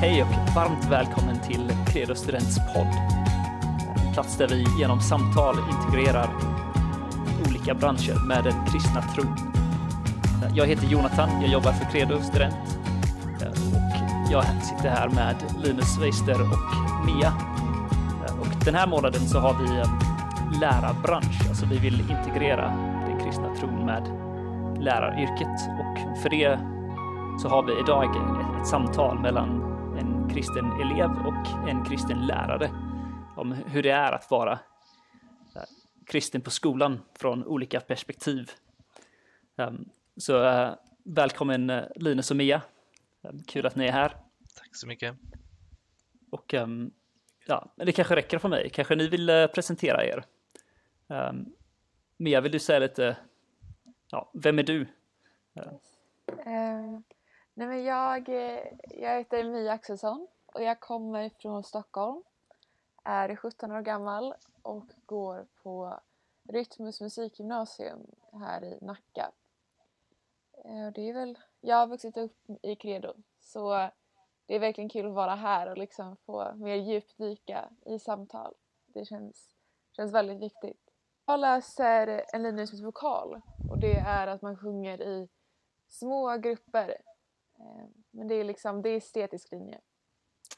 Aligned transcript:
Hej 0.00 0.22
och 0.22 0.54
varmt 0.54 0.84
välkommen 0.84 1.40
till 1.40 1.72
Credo 1.86 2.14
Students 2.14 2.58
podd. 2.74 2.86
En 4.06 4.12
plats 4.12 4.36
där 4.36 4.48
vi 4.48 4.66
genom 4.78 5.00
samtal 5.00 5.56
integrerar 5.70 6.28
olika 7.48 7.74
branscher 7.74 8.26
med 8.26 8.44
den 8.44 8.66
kristna 8.66 9.02
tron. 9.02 9.36
Jag 10.54 10.66
heter 10.66 10.86
Jonathan, 10.86 11.40
jag 11.40 11.50
jobbar 11.50 11.72
för 11.72 11.84
Credo 11.84 12.20
Student 12.20 12.78
och 13.40 14.32
jag 14.32 14.44
sitter 14.44 14.88
här 14.88 15.08
med 15.08 15.36
Linus 15.64 15.98
Weister 15.98 16.40
och 16.40 17.06
Mia. 17.06 17.32
Och 18.40 18.64
den 18.64 18.74
här 18.74 18.86
månaden 18.86 19.20
så 19.20 19.38
har 19.38 19.54
vi 19.54 19.68
lärarbransch, 20.60 21.48
alltså 21.48 21.66
vi 21.66 21.78
vill 21.78 22.00
integrera 22.00 22.68
den 23.08 23.20
kristna 23.24 23.54
tron 23.54 23.86
med 23.86 24.02
läraryrket 24.82 25.60
och 25.80 26.18
för 26.22 26.30
det 26.30 26.58
så 27.42 27.48
har 27.48 27.62
vi 27.62 27.80
idag 27.80 28.16
ett 28.60 28.66
samtal 28.66 29.18
mellan 29.18 29.69
kristen 30.34 30.80
elev 30.80 31.10
och 31.10 31.68
en 31.68 31.84
kristen 31.84 32.26
lärare 32.26 32.70
om 33.36 33.52
hur 33.52 33.82
det 33.82 33.90
är 33.90 34.12
att 34.12 34.30
vara 34.30 34.58
kristen 36.06 36.40
på 36.40 36.50
skolan 36.50 37.00
från 37.18 37.44
olika 37.44 37.80
perspektiv. 37.80 38.50
Så 40.16 40.68
välkommen 41.04 41.72
Linus 41.96 42.30
och 42.30 42.36
Mia. 42.36 42.62
Kul 43.46 43.66
att 43.66 43.76
ni 43.76 43.86
är 43.86 43.92
här. 43.92 44.16
Tack 44.58 44.76
så 44.76 44.86
mycket. 44.86 45.16
Och 46.30 46.54
ja, 47.46 47.74
det 47.76 47.92
kanske 47.92 48.16
räcker 48.16 48.38
för 48.38 48.48
mig. 48.48 48.70
Kanske 48.70 48.96
ni 48.96 49.08
vill 49.08 49.48
presentera 49.54 50.04
er. 50.04 50.24
Mia, 52.16 52.40
vill 52.40 52.52
du 52.52 52.58
säga 52.58 52.78
lite, 52.78 53.16
ja, 54.10 54.30
vem 54.34 54.58
är 54.58 54.62
du? 54.62 54.86
Nej 57.60 57.68
men 57.68 57.84
jag, 57.84 58.28
eh, 58.28 58.64
jag 58.90 59.18
heter 59.18 59.44
Mia 59.44 59.72
Axelsson 59.72 60.28
och 60.46 60.62
jag 60.62 60.80
kommer 60.80 61.30
från 61.38 61.64
Stockholm. 61.64 62.22
Är 63.04 63.36
17 63.36 63.72
år 63.72 63.80
gammal 63.80 64.34
och 64.62 64.84
går 65.06 65.46
på 65.62 66.00
Rytmus 66.48 67.00
musikgymnasium 67.00 68.06
här 68.32 68.64
i 68.64 68.78
Nacka. 68.80 69.30
Eh, 70.64 70.92
det 70.94 71.08
är 71.08 71.12
väl, 71.12 71.38
jag 71.60 71.76
har 71.76 71.86
vuxit 71.86 72.16
upp 72.16 72.36
i 72.62 72.76
Credo 72.76 73.12
så 73.40 73.90
det 74.46 74.54
är 74.54 74.58
verkligen 74.58 74.90
kul 74.90 75.06
att 75.06 75.12
vara 75.12 75.34
här 75.34 75.70
och 75.70 75.78
liksom 75.78 76.16
få 76.16 76.54
mer 76.54 76.76
djupdyka 76.76 77.70
i 77.86 77.98
samtal. 77.98 78.54
Det 78.86 79.04
känns, 79.04 79.48
känns 79.96 80.14
väldigt 80.14 80.40
viktigt. 80.42 80.90
Jag 81.26 81.40
läser 81.40 82.24
en 82.32 82.42
linje 82.42 82.66
som 82.66 82.76
heter 82.76 82.86
vokal 82.86 83.40
och 83.70 83.78
det 83.78 83.98
är 83.98 84.26
att 84.26 84.42
man 84.42 84.56
sjunger 84.56 85.02
i 85.02 85.28
små 85.88 86.36
grupper. 86.36 86.96
Men 88.10 88.28
det 88.28 88.34
är 88.34 88.44
liksom, 88.44 88.82
det 88.82 88.88
är 88.88 88.96
estetisk 88.96 89.50
linje. 89.50 89.80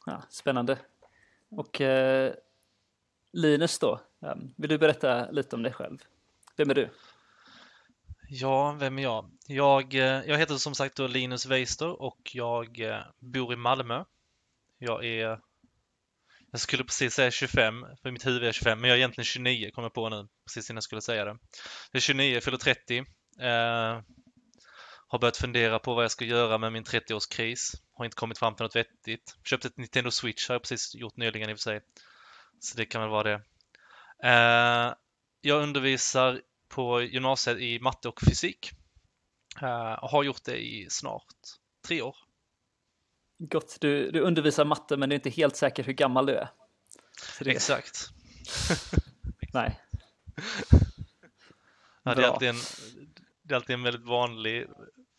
Ja, 0.06 0.22
spännande. 0.28 0.78
Och 1.50 1.80
eh, 1.80 2.34
Linus 3.32 3.78
då, 3.78 4.00
vill 4.56 4.70
du 4.70 4.78
berätta 4.78 5.30
lite 5.30 5.56
om 5.56 5.62
dig 5.62 5.72
själv? 5.72 5.98
Vem 6.56 6.70
är 6.70 6.74
du? 6.74 6.90
Ja, 8.28 8.76
vem 8.80 8.98
är 8.98 9.02
jag? 9.02 9.30
Jag, 9.46 9.94
jag 9.94 10.38
heter 10.38 10.54
som 10.54 10.74
sagt 10.74 10.96
då 10.96 11.06
Linus 11.06 11.46
Weister 11.46 12.02
och 12.02 12.30
jag 12.34 12.92
bor 13.18 13.52
i 13.52 13.56
Malmö. 13.56 14.04
Jag 14.78 15.04
är, 15.04 15.40
jag 16.50 16.60
skulle 16.60 16.84
precis 16.84 17.14
säga 17.14 17.30
25, 17.30 17.86
för 18.02 18.10
mitt 18.10 18.26
huvud 18.26 18.44
är 18.44 18.52
25, 18.52 18.80
men 18.80 18.90
jag 18.90 18.94
är 18.94 18.98
egentligen 18.98 19.24
29, 19.24 19.70
kommer 19.70 19.86
jag 19.86 19.94
på 19.94 20.08
nu, 20.08 20.28
precis 20.46 20.70
innan 20.70 20.76
jag 20.76 20.84
skulle 20.84 21.00
säga 21.00 21.24
det. 21.24 21.30
Jag 21.90 21.96
är 21.96 22.00
29, 22.00 22.40
fyller 22.40 22.58
30. 22.58 22.98
Eh, 22.98 24.00
har 25.12 25.18
börjat 25.18 25.36
fundera 25.36 25.78
på 25.78 25.94
vad 25.94 26.04
jag 26.04 26.10
ska 26.10 26.24
göra 26.24 26.58
med 26.58 26.72
min 26.72 26.84
30-årskris. 26.84 27.74
Har 27.92 28.04
inte 28.04 28.14
kommit 28.14 28.38
fram 28.38 28.54
till 28.54 28.62
något 28.62 28.76
vettigt. 28.76 29.36
Köpt 29.44 29.64
ett 29.64 29.76
Nintendo 29.76 30.10
Switch 30.10 30.48
har 30.48 30.54
jag 30.54 30.62
precis 30.62 30.94
gjort 30.94 31.16
nyligen 31.16 31.50
i 31.50 31.52
och 31.52 31.58
för 31.58 31.62
sig. 31.62 31.80
Så 32.60 32.76
det 32.76 32.84
kan 32.84 33.00
väl 33.00 33.10
vara 33.10 33.22
det. 33.22 33.42
Eh, 34.28 34.94
jag 35.40 35.62
undervisar 35.62 36.40
på 36.68 37.02
gymnasiet 37.02 37.58
i 37.58 37.78
matte 37.80 38.08
och 38.08 38.20
fysik. 38.20 38.70
Uh, 39.62 39.92
och 39.92 40.10
har 40.10 40.22
gjort 40.22 40.44
det 40.44 40.56
i 40.56 40.86
snart 40.90 41.34
tre 41.86 42.02
år. 42.02 42.16
Gott, 43.38 43.78
du, 43.80 44.10
du 44.10 44.20
undervisar 44.20 44.64
matte 44.64 44.96
men 44.96 45.08
du 45.08 45.14
är 45.14 45.18
inte 45.18 45.30
helt 45.30 45.56
säker 45.56 45.84
hur 45.84 45.92
gammal 45.92 46.26
du 46.26 46.32
är. 46.32 46.48
Det... 47.40 47.50
Exakt. 47.50 48.08
Nej. 49.52 49.80
ja, 52.02 52.14
det, 52.14 52.22
är 52.22 52.28
alltid 52.28 52.48
en, 52.48 52.56
det 53.42 53.54
är 53.54 53.56
alltid 53.56 53.74
en 53.74 53.82
väldigt 53.82 54.06
vanlig 54.06 54.66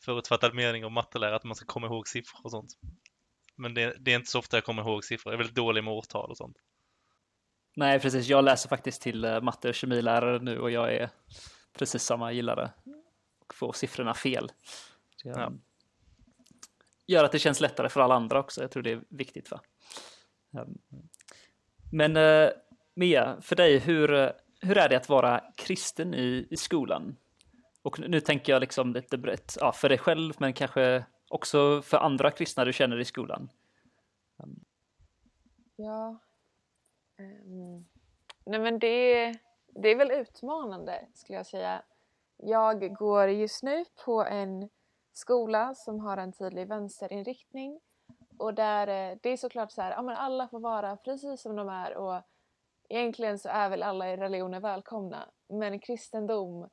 förutfattad 0.05 0.55
mening 0.55 0.85
om 0.85 0.93
mattelärare 0.93 1.35
att 1.35 1.43
man 1.43 1.55
ska 1.55 1.65
komma 1.65 1.87
ihåg 1.87 2.07
siffror 2.07 2.39
och 2.43 2.51
sånt. 2.51 2.77
Men 3.55 3.73
det, 3.73 3.95
det 3.99 4.11
är 4.11 4.15
inte 4.15 4.31
så 4.31 4.39
ofta 4.39 4.57
jag 4.57 4.63
kommer 4.63 4.81
ihåg 4.81 5.03
siffror. 5.03 5.31
Jag 5.31 5.35
är 5.35 5.37
väldigt 5.37 5.55
dålig 5.55 5.83
med 5.83 5.93
årtal 5.93 6.29
och 6.29 6.37
sånt. 6.37 6.57
Nej, 7.75 7.99
precis. 7.99 8.27
Jag 8.27 8.43
läser 8.43 8.69
faktiskt 8.69 9.01
till 9.01 9.39
matte 9.41 9.69
och 9.69 9.75
kemilärare 9.75 10.39
nu 10.39 10.59
och 10.59 10.71
jag 10.71 10.95
är 10.95 11.09
precis 11.73 12.03
samma 12.03 12.31
gillare 12.31 12.71
och 13.39 13.53
får 13.53 13.73
siffrorna 13.73 14.13
fel. 14.13 14.51
Det 15.23 15.29
ja. 15.29 15.51
gör 17.07 17.23
att 17.23 17.31
det 17.31 17.39
känns 17.39 17.59
lättare 17.59 17.89
för 17.89 18.01
alla 18.01 18.15
andra 18.15 18.39
också. 18.39 18.61
Jag 18.61 18.71
tror 18.71 18.83
det 18.83 18.91
är 18.91 19.03
viktigt. 19.09 19.51
Va? 19.51 19.61
Men 21.91 22.17
uh, 22.17 22.49
Mia, 22.95 23.41
för 23.41 23.55
dig, 23.55 23.79
hur, 23.79 24.31
hur 24.61 24.77
är 24.77 24.89
det 24.89 24.97
att 24.97 25.09
vara 25.09 25.43
kristen 25.55 26.13
i, 26.13 26.47
i 26.49 26.57
skolan? 26.57 27.15
Och 27.83 27.99
nu 27.99 28.19
tänker 28.19 28.53
jag 28.53 28.59
liksom 28.59 28.93
lite 28.93 29.17
brett, 29.17 29.57
ja, 29.59 29.71
för 29.71 29.89
dig 29.89 29.97
själv, 29.97 30.33
men 30.37 30.53
kanske 30.53 31.05
också 31.29 31.81
för 31.81 31.97
andra 31.97 32.31
kristna 32.31 32.65
du 32.65 32.73
känner 32.73 32.99
i 32.99 33.05
skolan. 33.05 33.49
Ja, 35.75 36.19
Um, 37.19 37.85
nej 38.45 38.59
men 38.59 38.79
det, 38.79 39.31
det 39.67 39.89
är 39.89 39.95
väl 39.95 40.11
utmanande 40.11 41.07
skulle 41.13 41.37
jag 41.37 41.45
säga. 41.45 41.83
Jag 42.37 42.95
går 42.95 43.29
just 43.29 43.63
nu 43.63 43.85
på 44.05 44.25
en 44.25 44.69
skola 45.13 45.75
som 45.75 45.99
har 45.99 46.17
en 46.17 46.33
tydlig 46.33 46.67
vänsterinriktning 46.67 47.79
och 48.37 48.53
där 48.53 48.87
eh, 48.87 49.17
det 49.21 49.29
är 49.29 49.37
såklart 49.37 49.71
så 49.71 49.81
här, 49.81 49.91
ja 49.91 50.01
men 50.01 50.15
alla 50.15 50.47
får 50.47 50.59
vara 50.59 50.97
precis 50.97 51.41
som 51.41 51.55
de 51.55 51.69
är 51.69 51.97
och 51.97 52.21
egentligen 52.89 53.39
så 53.39 53.49
är 53.49 53.69
väl 53.69 53.83
alla 53.83 54.13
i 54.13 54.17
religioner 54.17 54.59
välkomna 54.59 55.29
men 55.47 55.79
kristendom 55.79 56.69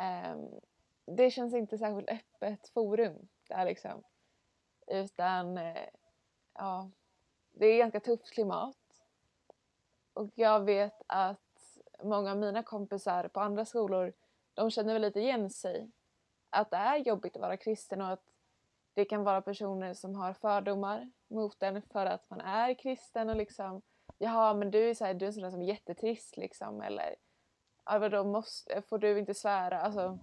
Ehm, 0.00 0.60
det 1.04 1.30
känns 1.30 1.54
inte 1.54 1.78
särskilt 1.78 2.10
öppet 2.10 2.68
forum 2.68 3.28
där 3.48 3.64
liksom 3.64 4.02
utan 4.86 5.58
eh, 5.58 5.88
ja 6.54 6.90
det 7.52 7.66
är 7.66 7.78
ganska 7.78 8.00
tufft 8.00 8.30
klimat 8.30 8.76
och 10.12 10.30
jag 10.34 10.60
vet 10.60 11.02
att 11.06 11.40
många 12.02 12.30
av 12.30 12.36
mina 12.36 12.62
kompisar 12.62 13.28
på 13.28 13.40
andra 13.40 13.64
skolor, 13.64 14.12
de 14.54 14.70
känner 14.70 14.92
väl 14.92 15.02
lite 15.02 15.20
igen 15.20 15.50
sig. 15.50 15.90
Att 16.50 16.70
det 16.70 16.76
är 16.76 16.96
jobbigt 16.96 17.36
att 17.36 17.42
vara 17.42 17.56
kristen 17.56 18.00
och 18.00 18.08
att 18.08 18.24
det 18.94 19.04
kan 19.04 19.24
vara 19.24 19.42
personer 19.42 19.94
som 19.94 20.14
har 20.14 20.32
fördomar 20.32 21.10
mot 21.28 21.62
en 21.62 21.82
för 21.82 22.06
att 22.06 22.30
man 22.30 22.40
är 22.40 22.74
kristen 22.74 23.28
och 23.28 23.36
liksom 23.36 23.82
Jaha, 24.18 24.54
men 24.54 24.70
du 24.70 24.90
är, 24.90 24.94
så 24.94 25.04
här, 25.04 25.14
du 25.14 25.24
är 25.24 25.26
en 25.26 25.32
sån 25.32 25.42
där 25.42 25.50
som 25.50 25.62
är 25.62 25.66
jättetrist 25.66 26.36
liksom 26.36 26.80
eller 26.80 27.16
ja, 27.84 27.98
vadå, 27.98 28.24
måste, 28.24 28.82
får 28.82 28.98
du 28.98 29.18
inte 29.18 29.34
svära? 29.34 29.80
Alltså, 29.80 30.18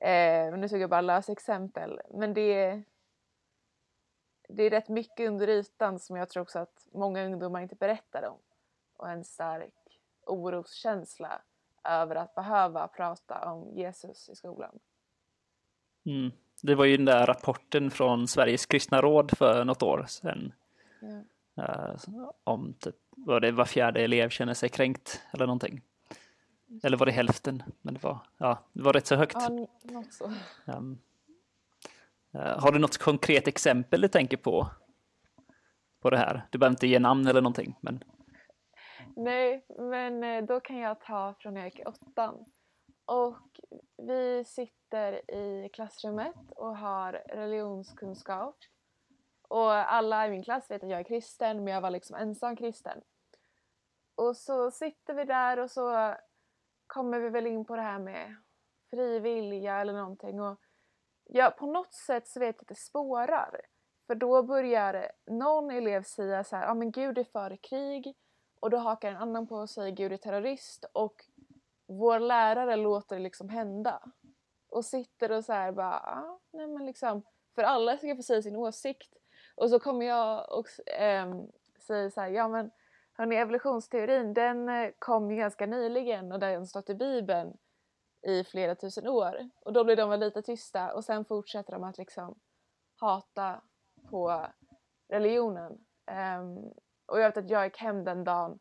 eh, 0.00 0.58
nu 0.58 0.68
tog 0.68 0.80
jag 0.80 0.90
bara 0.90 1.00
lösa 1.00 1.32
exempel 1.32 2.00
men 2.10 2.34
det 2.34 2.54
är 2.54 2.82
det 4.48 4.62
är 4.62 4.70
rätt 4.70 4.88
mycket 4.88 5.28
under 5.28 5.48
ytan 5.48 5.98
som 5.98 6.16
jag 6.16 6.28
tror 6.28 6.42
också 6.42 6.58
att 6.58 6.86
många 6.92 7.24
ungdomar 7.24 7.60
inte 7.60 7.74
berättar 7.74 8.28
om 8.28 8.38
och 8.96 9.10
en 9.10 9.24
stark 9.24 9.74
oroskänsla 10.26 11.42
över 11.84 12.14
att 12.14 12.34
behöva 12.34 12.88
prata 12.88 13.52
om 13.52 13.76
Jesus 13.76 14.28
i 14.28 14.34
skolan. 14.34 14.78
Mm. 16.06 16.30
Det 16.62 16.74
var 16.74 16.84
ju 16.84 16.96
den 16.96 17.06
där 17.06 17.26
rapporten 17.26 17.90
från 17.90 18.28
Sveriges 18.28 18.66
kristna 18.66 19.00
råd 19.00 19.38
för 19.38 19.64
något 19.64 19.82
år 19.82 20.04
sedan. 20.08 20.52
Ja. 21.00 21.22
Uh, 21.58 22.30
om 22.44 22.74
typ, 22.78 22.96
var 23.10 23.40
det 23.40 23.52
var 23.52 23.64
fjärde 23.64 24.00
elev 24.00 24.28
känner 24.28 24.54
sig 24.54 24.68
kränkt 24.68 25.22
eller 25.32 25.46
någonting. 25.46 25.82
Eller 26.82 26.96
var 26.96 27.06
det 27.06 27.12
hälften? 27.12 27.62
Men 27.82 27.94
det 27.94 28.02
var, 28.02 28.18
ja, 28.36 28.58
det 28.72 28.82
var 28.82 28.92
rätt 28.92 29.06
så 29.06 29.16
högt. 29.16 29.36
Ja, 29.82 30.02
så. 30.10 30.24
Um, 30.66 30.98
uh, 32.34 32.40
har 32.40 32.72
du 32.72 32.78
något 32.78 32.98
konkret 32.98 33.48
exempel 33.48 34.00
du 34.00 34.08
tänker 34.08 34.36
på? 34.36 34.70
På 36.00 36.10
det 36.10 36.16
här? 36.16 36.46
Du 36.50 36.58
behöver 36.58 36.72
inte 36.72 36.86
ge 36.86 36.98
namn 36.98 37.26
eller 37.26 37.40
någonting. 37.40 37.76
Men... 37.80 38.04
Nej, 39.16 39.64
men 39.78 40.24
eh, 40.24 40.44
då 40.44 40.60
kan 40.60 40.76
jag 40.76 41.00
ta 41.00 41.34
från 41.38 41.54
när 41.54 41.60
jag 41.60 41.68
gick 41.68 41.80
i 41.80 41.84
åttan. 41.84 42.44
Och 43.04 43.60
vi 43.96 44.44
sitter 44.44 45.30
i 45.30 45.68
klassrummet 45.72 46.36
och 46.56 46.76
har 46.76 47.12
religionskunskap. 47.12 48.56
Och 49.48 49.72
alla 49.72 50.26
i 50.26 50.30
min 50.30 50.42
klass 50.42 50.70
vet 50.70 50.84
att 50.84 50.90
jag 50.90 51.00
är 51.00 51.04
kristen, 51.04 51.64
men 51.64 51.74
jag 51.74 51.80
var 51.80 51.90
liksom 51.90 52.16
ensam 52.16 52.56
kristen. 52.56 53.00
Och 54.14 54.36
så 54.36 54.70
sitter 54.70 55.14
vi 55.14 55.24
där 55.24 55.58
och 55.58 55.70
så 55.70 56.14
kommer 56.88 57.18
vi 57.18 57.28
väl 57.28 57.46
in 57.46 57.64
på 57.64 57.76
det 57.76 57.82
här 57.82 57.98
med 57.98 58.36
fri 58.90 59.18
vilja 59.18 59.80
eller 59.80 59.92
någonting. 59.92 60.40
Och 60.40 60.60
ja, 61.24 61.50
på 61.50 61.66
något 61.66 61.94
sätt 61.94 62.28
så 62.28 62.40
vet 62.40 62.56
jag 62.56 62.62
att 62.62 62.68
det 62.68 62.74
spårar. 62.74 63.60
För 64.06 64.14
då 64.14 64.42
börjar 64.42 65.10
någon 65.26 65.70
elev 65.70 66.02
säga 66.02 66.44
så 66.44 66.56
här, 66.56 66.62
ja 66.62 66.70
ah, 66.70 66.74
men 66.74 66.90
Gud 66.90 67.18
är 67.18 67.24
för 67.24 67.56
krig 67.56 68.16
och 68.60 68.70
då 68.70 68.76
hakar 68.76 69.10
en 69.10 69.16
annan 69.16 69.46
på 69.46 69.56
och 69.56 69.70
säger 69.70 69.96
Gud 69.96 70.12
är 70.12 70.16
terrorist 70.16 70.84
och 70.92 71.24
vår 71.86 72.18
lärare 72.18 72.76
låter 72.76 73.16
det 73.16 73.22
liksom 73.22 73.48
hända. 73.48 74.02
Och 74.68 74.84
sitter 74.84 75.32
och 75.32 75.44
så 75.44 75.52
här 75.52 75.72
bara, 75.72 76.00
ah, 76.00 76.40
nej 76.50 76.66
men 76.66 76.86
liksom, 76.86 77.22
för 77.54 77.62
alla 77.62 77.98
ska 77.98 78.16
få 78.16 78.22
säga 78.22 78.42
sin 78.42 78.56
åsikt. 78.56 79.14
Och 79.54 79.70
så 79.70 79.80
kommer 79.80 80.06
jag 80.06 80.58
och 80.58 80.66
ähm, 80.86 81.48
säger 81.78 82.10
så 82.10 82.20
här, 82.20 82.28
ja 82.28 82.48
men 82.48 82.70
hörni 83.18 83.36
evolutionsteorin 83.36 84.34
den 84.34 84.68
eh, 84.68 84.90
kom 84.98 85.30
ju 85.30 85.36
ganska 85.36 85.66
nyligen 85.66 86.32
och 86.32 86.38
den 86.38 86.66
stått 86.66 86.90
i 86.90 86.94
bibeln 86.94 87.56
i 88.26 88.44
flera 88.44 88.74
tusen 88.74 89.08
år. 89.08 89.50
Och 89.60 89.72
då 89.72 89.84
blir 89.84 89.96
de 89.96 90.10
väl 90.10 90.20
lite 90.20 90.42
tysta 90.42 90.94
och 90.94 91.04
sen 91.04 91.24
fortsätter 91.24 91.72
de 91.72 91.84
att 91.84 91.98
liksom 91.98 92.38
hata 93.00 93.62
på 94.10 94.46
religionen. 95.08 95.72
Um, 96.40 96.72
och 97.06 97.20
jag 97.20 97.28
vet 97.28 97.36
att 97.36 97.50
jag 97.50 97.64
gick 97.64 97.78
hem 97.78 98.04
den 98.04 98.24
dagen 98.24 98.58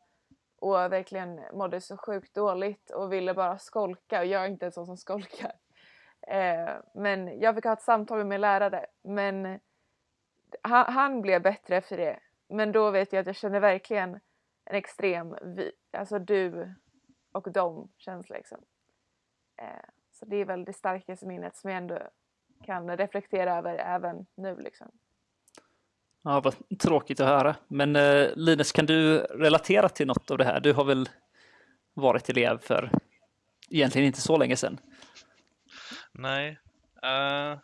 och 0.60 0.74
verkligen 0.74 1.42
mådde 1.54 1.82
så 1.82 1.98
sjukt 1.98 2.34
dåligt 2.34 2.90
och 2.90 3.14
ville 3.14 3.34
bara 3.34 3.58
skolka 3.58 4.20
och 4.20 4.26
jag 4.26 4.44
är 4.44 4.48
inte 4.48 4.66
en 4.66 4.72
sån 4.72 4.86
som 4.86 4.98
skolkar. 4.98 5.52
Uh, 6.32 6.76
men 6.94 7.40
jag 7.40 7.56
fick 7.56 7.66
ha 7.66 7.74
ett 7.74 7.82
samtal 7.82 8.18
med 8.18 8.28
min 8.28 8.42
lärare 8.42 8.86
men 9.02 9.60
han, 10.62 10.94
han, 10.94 11.22
blev 11.22 11.42
bättre 11.42 11.82
för 11.82 11.98
det. 11.98 12.20
Men 12.50 12.72
då 12.72 12.92
vet 12.92 13.14
jag 13.14 13.20
att 13.20 13.28
jag 13.28 13.36
känner 13.36 13.60
verkligen 13.60 14.20
en 14.70 14.76
extrem, 14.76 15.36
vi, 15.42 15.72
alltså 15.92 16.20
du 16.20 16.74
och 17.32 17.52
dem 17.52 17.92
känsla 17.98 18.36
liksom. 18.36 18.58
Uh, 19.62 19.90
så 20.12 20.26
det 20.26 20.36
är 20.36 20.46
väl 20.46 20.66
det 20.66 20.74
starkaste 20.74 21.26
minnet 21.26 21.56
som 21.56 21.70
jag 21.70 21.78
ändå 21.78 22.00
kan 22.64 22.98
reflektera 22.98 23.58
över 23.58 23.78
även 23.78 24.26
nu 24.36 24.58
liksom. 24.60 24.92
Ja, 26.24 26.42
vad 26.42 26.80
tråkigt 26.80 27.20
att 27.20 27.28
höra. 27.28 27.56
Men 27.68 27.96
eh, 27.96 28.28
Linus, 28.36 28.72
kan 28.72 28.86
du 28.86 29.18
relatera 29.20 29.90
till 29.90 30.08
något 30.08 30.32
av 30.32 30.38
det 30.38 30.46
här? 30.46 30.60
Du 30.60 30.74
har 30.74 30.84
väl 30.84 31.10
varit 31.94 32.30
elev 32.30 32.58
för 32.58 32.92
egentligen 33.70 34.08
inte 34.08 34.22
så 34.22 34.38
länge 34.38 34.56
sedan? 34.56 34.80
Nej. 36.12 36.60
Uh, 37.04 37.60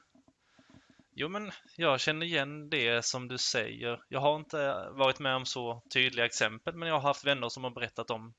jo, 1.15 1.29
men 1.29 1.51
jag 1.75 1.99
känner 1.99 2.25
igen 2.25 2.69
det 2.69 3.05
som 3.05 3.27
du 3.27 3.37
säger. 3.37 4.03
Jag 4.09 4.19
har 4.19 4.35
inte 4.35 4.89
varit 4.91 5.19
med 5.19 5.35
om 5.35 5.45
så 5.45 5.83
tydliga 5.93 6.25
exempel, 6.25 6.75
men 6.75 6.87
jag 6.87 6.95
har 6.95 7.01
haft 7.01 7.25
vänner 7.25 7.49
som 7.49 7.63
har 7.63 7.71
berättat 7.71 8.09
om 8.09 8.33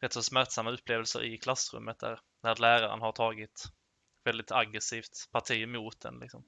rätt 0.00 0.12
så 0.12 0.22
smärtsamma 0.22 0.70
upplevelser 0.70 1.24
i 1.24 1.38
klassrummet 1.38 1.98
där, 1.98 2.20
där 2.42 2.56
läraren 2.56 3.00
har 3.00 3.12
tagit 3.12 3.64
väldigt 4.24 4.52
aggressivt 4.52 5.28
parti 5.32 5.62
emot 5.62 6.04
en. 6.04 6.18
Liksom. 6.18 6.44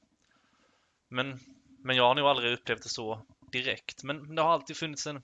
Men 1.08 1.40
men 1.86 1.96
jag 1.96 2.04
har 2.04 2.14
nog 2.14 2.26
aldrig 2.26 2.52
upplevt 2.52 2.82
det 2.82 2.88
så 2.88 3.26
direkt. 3.52 4.02
Men 4.02 4.34
det 4.34 4.42
har 4.42 4.52
alltid 4.52 4.76
funnits 4.76 5.06
en, 5.06 5.22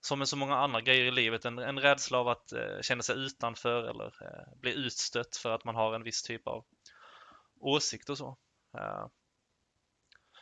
som 0.00 0.18
med 0.18 0.28
så 0.28 0.36
många 0.36 0.56
andra 0.56 0.80
grejer 0.80 1.04
i 1.04 1.10
livet, 1.10 1.44
en, 1.44 1.58
en 1.58 1.80
rädsla 1.80 2.18
av 2.18 2.28
att 2.28 2.52
eh, 2.52 2.80
känna 2.82 3.02
sig 3.02 3.16
utanför 3.16 3.82
eller 3.82 4.06
eh, 4.06 4.58
bli 4.60 4.72
utstött 4.72 5.36
för 5.36 5.50
att 5.50 5.64
man 5.64 5.74
har 5.74 5.94
en 5.94 6.02
viss 6.02 6.22
typ 6.22 6.46
av 6.46 6.64
åsikt 7.60 8.10
och 8.10 8.18
så. 8.18 8.36
Eh, 8.78 9.06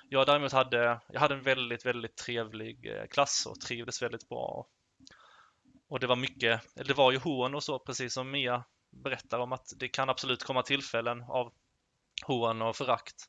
jag 0.08 0.26
däremot 0.26 0.52
hade, 0.52 1.00
jag 1.08 1.20
hade 1.20 1.34
en 1.34 1.42
väldigt, 1.42 1.86
väldigt 1.86 2.16
trevlig 2.16 2.86
eh, 2.86 3.06
klass 3.06 3.46
och 3.46 3.60
trivdes 3.60 4.02
väldigt 4.02 4.28
bra. 4.28 4.66
Och 5.88 6.00
det 6.00 6.06
var 6.06 6.16
mycket, 6.16 6.76
eller 6.76 6.88
det 6.88 6.94
var 6.94 7.12
ju 7.12 7.18
hån 7.18 7.54
och 7.54 7.62
så, 7.62 7.78
precis 7.78 8.14
som 8.14 8.30
Mia 8.30 8.64
berättar 8.90 9.38
om 9.38 9.52
att 9.52 9.72
det 9.76 9.88
kan 9.88 10.10
absolut 10.10 10.44
komma 10.44 10.62
tillfällen 10.62 11.22
av 11.22 11.52
hån 12.26 12.62
och 12.62 12.76
förakt. 12.76 13.28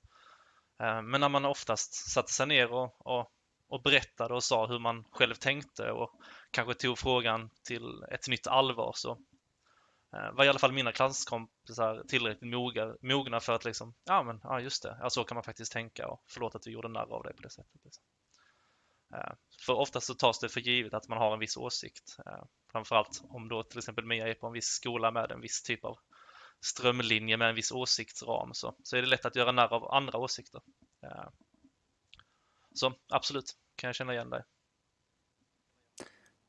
Eh, 0.82 1.02
men 1.02 1.22
när 1.22 1.30
man 1.30 1.46
oftast 1.46 1.94
satte 2.12 2.34
sig 2.34 2.48
ner 2.48 2.72
och, 2.72 3.06
och, 3.06 3.32
och 3.70 3.82
berättade 3.82 4.34
och 4.34 4.44
sa 4.44 4.68
hur 4.68 4.80
man 4.80 5.04
själv 5.12 5.36
tänkte 5.36 5.92
och 5.92 6.12
kanske 6.52 6.74
tog 6.74 6.98
frågan 6.98 7.50
till 7.64 8.04
ett 8.12 8.28
nytt 8.28 8.48
allvar 8.48 8.92
så 8.96 9.18
Eh, 10.14 10.32
var 10.32 10.46
i 10.46 10.50
alla 10.50 10.60
fall 10.60 10.72
mina 10.72 10.92
klasskompisar 10.92 12.04
tillräckligt 12.08 12.52
moga, 12.52 12.96
mogna 13.02 13.40
för 13.40 13.54
att 13.54 13.66
liksom, 13.66 13.94
ja 14.06 14.24
men 14.24 14.40
ja 14.44 14.60
just 14.60 14.84
det, 14.84 14.98
ja, 15.02 15.10
så 15.10 15.24
kan 15.24 15.36
man 15.36 15.44
faktiskt 15.44 15.72
tänka 15.72 16.08
och 16.08 16.24
förlåt 16.28 16.56
att 16.56 16.68
vi 16.68 16.72
gjorde 16.72 16.88
narr 16.88 17.14
av 17.14 17.24
dig 17.24 17.34
på 17.34 17.42
det 17.42 17.50
sättet. 17.50 17.82
Liksom. 17.84 18.04
Eh, 19.14 19.34
för 19.66 19.74
oftast 19.74 20.08
så 20.08 20.14
tas 20.14 20.40
det 20.40 20.50
för 20.50 20.62
givet 20.62 20.94
att 20.94 21.08
man 21.08 21.18
har 21.18 21.34
en 21.34 21.40
viss 21.40 21.58
åsikt. 21.58 22.18
Eh, 22.26 22.44
framförallt 22.72 23.22
om 23.30 23.50
då 23.50 23.64
till 23.64 23.78
exempel 23.78 24.06
Mia 24.06 24.28
är 24.28 24.34
på 24.34 24.48
en 24.48 24.54
viss 24.54 24.68
skola 24.68 25.12
med 25.12 25.32
en 25.32 25.42
viss 25.42 25.64
typ 25.64 25.86
av 25.86 25.98
strömlinje 26.62 27.38
med 27.38 27.50
en 27.50 27.56
viss 27.56 27.72
åsiktsram 27.72 28.54
så, 28.54 28.76
så 28.84 28.98
är 28.98 29.02
det 29.02 29.08
lätt 29.08 29.26
att 29.26 29.36
göra 29.36 29.52
narr 29.52 29.74
av 29.74 29.92
andra 29.92 30.18
åsikter. 30.18 30.62
Så 32.74 32.94
absolut, 33.10 33.56
kan 33.76 33.88
jag 33.88 33.96
känna 33.96 34.14
igen 34.14 34.30
dig. 34.30 34.44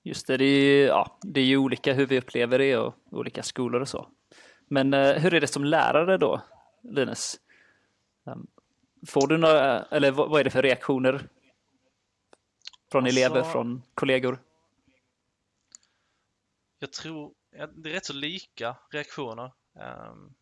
Just 0.02 0.26
det, 0.26 0.36
det 0.36 0.44
är, 0.44 0.86
ja, 0.86 1.18
det 1.22 1.40
är 1.40 1.44
ju 1.44 1.56
olika 1.56 1.92
hur 1.92 2.06
vi 2.06 2.18
upplever 2.18 2.58
det 2.58 2.76
och 2.76 2.94
olika 3.10 3.42
skolor 3.42 3.80
och 3.80 3.88
så. 3.88 4.08
Men 4.68 4.94
eh, 4.94 5.12
hur 5.12 5.34
är 5.34 5.40
det 5.40 5.46
som 5.46 5.64
lärare 5.64 6.16
då, 6.18 6.42
Linus? 6.82 7.40
Ehm, 8.26 8.46
får 9.06 9.26
du 9.26 9.38
några, 9.38 9.82
eller 9.82 10.10
vad 10.10 10.40
är 10.40 10.44
det 10.44 10.50
för 10.50 10.62
reaktioner 10.62 11.28
från 12.90 13.04
alltså, 13.04 13.20
elever, 13.20 13.42
från 13.42 13.82
kollegor? 13.94 14.38
Jag 16.78 16.92
tror, 16.92 17.34
det 17.50 17.90
är 17.90 17.94
rätt 17.94 18.06
så 18.06 18.12
lika 18.12 18.76
reaktioner. 18.90 19.52
Ehm, 19.80 20.34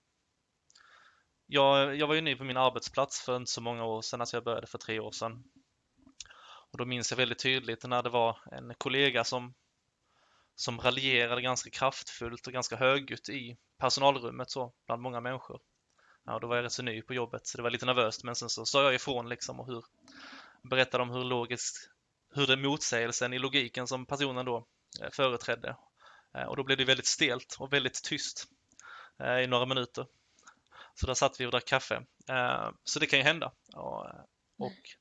jag, 1.46 1.96
jag 1.96 2.06
var 2.06 2.14
ju 2.14 2.20
ny 2.20 2.37
på 2.37 2.44
min 2.44 2.56
arbetsplats 2.56 3.20
för 3.20 3.37
inte 3.37 3.50
så 3.50 3.60
många 3.60 3.84
år 3.84 4.02
sedan, 4.02 4.20
alltså 4.20 4.37
jag 4.37 4.44
började 4.44 4.66
för 4.66 4.78
tre 4.78 5.00
år 5.00 5.10
sedan. 5.10 5.44
Och 6.79 6.85
då 6.85 6.89
minns 6.89 7.11
jag 7.13 7.17
väldigt 7.17 7.39
tydligt 7.39 7.85
när 7.85 8.03
det 8.03 8.11
var 8.11 8.39
en 8.53 8.75
kollega 8.75 9.25
som, 9.25 9.55
som 10.55 10.81
raljerade 10.81 11.43
ganska 11.43 11.71
kraftfullt 11.71 12.47
och 12.47 12.53
ganska 12.53 12.77
högljutt 12.77 13.29
i 13.29 13.57
personalrummet 13.79 14.51
så, 14.51 14.73
bland 14.87 15.03
många 15.03 15.21
människor. 15.21 15.61
Ja, 16.25 16.39
då 16.39 16.47
var 16.47 16.57
jag 16.57 16.65
rätt 16.65 16.73
så 16.73 16.83
ny 16.83 17.03
på 17.03 17.15
jobbet 17.15 17.47
så 17.47 17.57
det 17.57 17.63
var 17.63 17.71
lite 17.71 17.87
nervöst 17.87 18.25
men 18.25 18.35
sen 18.35 18.49
så 18.49 18.65
sa 18.65 18.83
jag 18.83 18.95
ifrån 18.95 19.29
liksom 19.29 19.61
och 19.61 19.67
hur, 19.67 19.85
berättade 20.63 21.03
om 21.03 21.11
hur 21.11 21.25
logiskt, 21.25 21.91
hur 22.35 22.47
det 22.47 22.57
motsägelsen 22.57 23.33
i 23.33 23.39
logiken 23.39 23.87
som 23.87 24.07
personen 24.07 24.47
då 24.47 24.67
eh, 25.03 25.11
företrädde. 25.11 25.77
Eh, 26.35 26.45
och 26.45 26.57
då 26.57 26.65
blev 26.65 26.79
det 26.79 26.85
väldigt 26.85 27.07
stelt 27.07 27.57
och 27.59 27.73
väldigt 27.73 28.05
tyst. 28.05 28.45
Eh, 29.23 29.39
I 29.39 29.47
några 29.47 29.67
minuter. 29.67 30.07
Så 30.95 31.07
där 31.07 31.15
satt 31.15 31.41
vi 31.41 31.47
och 31.47 31.51
drack 31.51 31.67
kaffe. 31.67 32.03
Så 32.85 32.99
det 32.99 33.06
kan 33.06 33.19
ju 33.19 33.25
hända. 33.25 33.53
Och, 33.75 34.06
och 34.58 34.99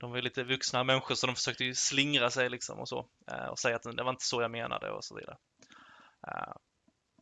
de 0.00 0.10
var 0.10 0.16
ju 0.16 0.22
lite 0.22 0.44
vuxna 0.44 0.84
människor 0.84 1.14
så 1.14 1.26
de 1.26 1.34
försökte 1.34 1.64
ju 1.64 1.74
slingra 1.74 2.30
sig 2.30 2.50
liksom 2.50 2.78
och 2.78 2.88
så 2.88 3.08
eh, 3.30 3.46
och 3.46 3.58
säga 3.58 3.76
att 3.76 3.82
det 3.82 4.02
var 4.02 4.10
inte 4.10 4.24
så 4.24 4.42
jag 4.42 4.50
menade 4.50 4.90
och 4.90 5.04
så 5.04 5.14
vidare. 5.14 5.36
Eh, 6.28 6.52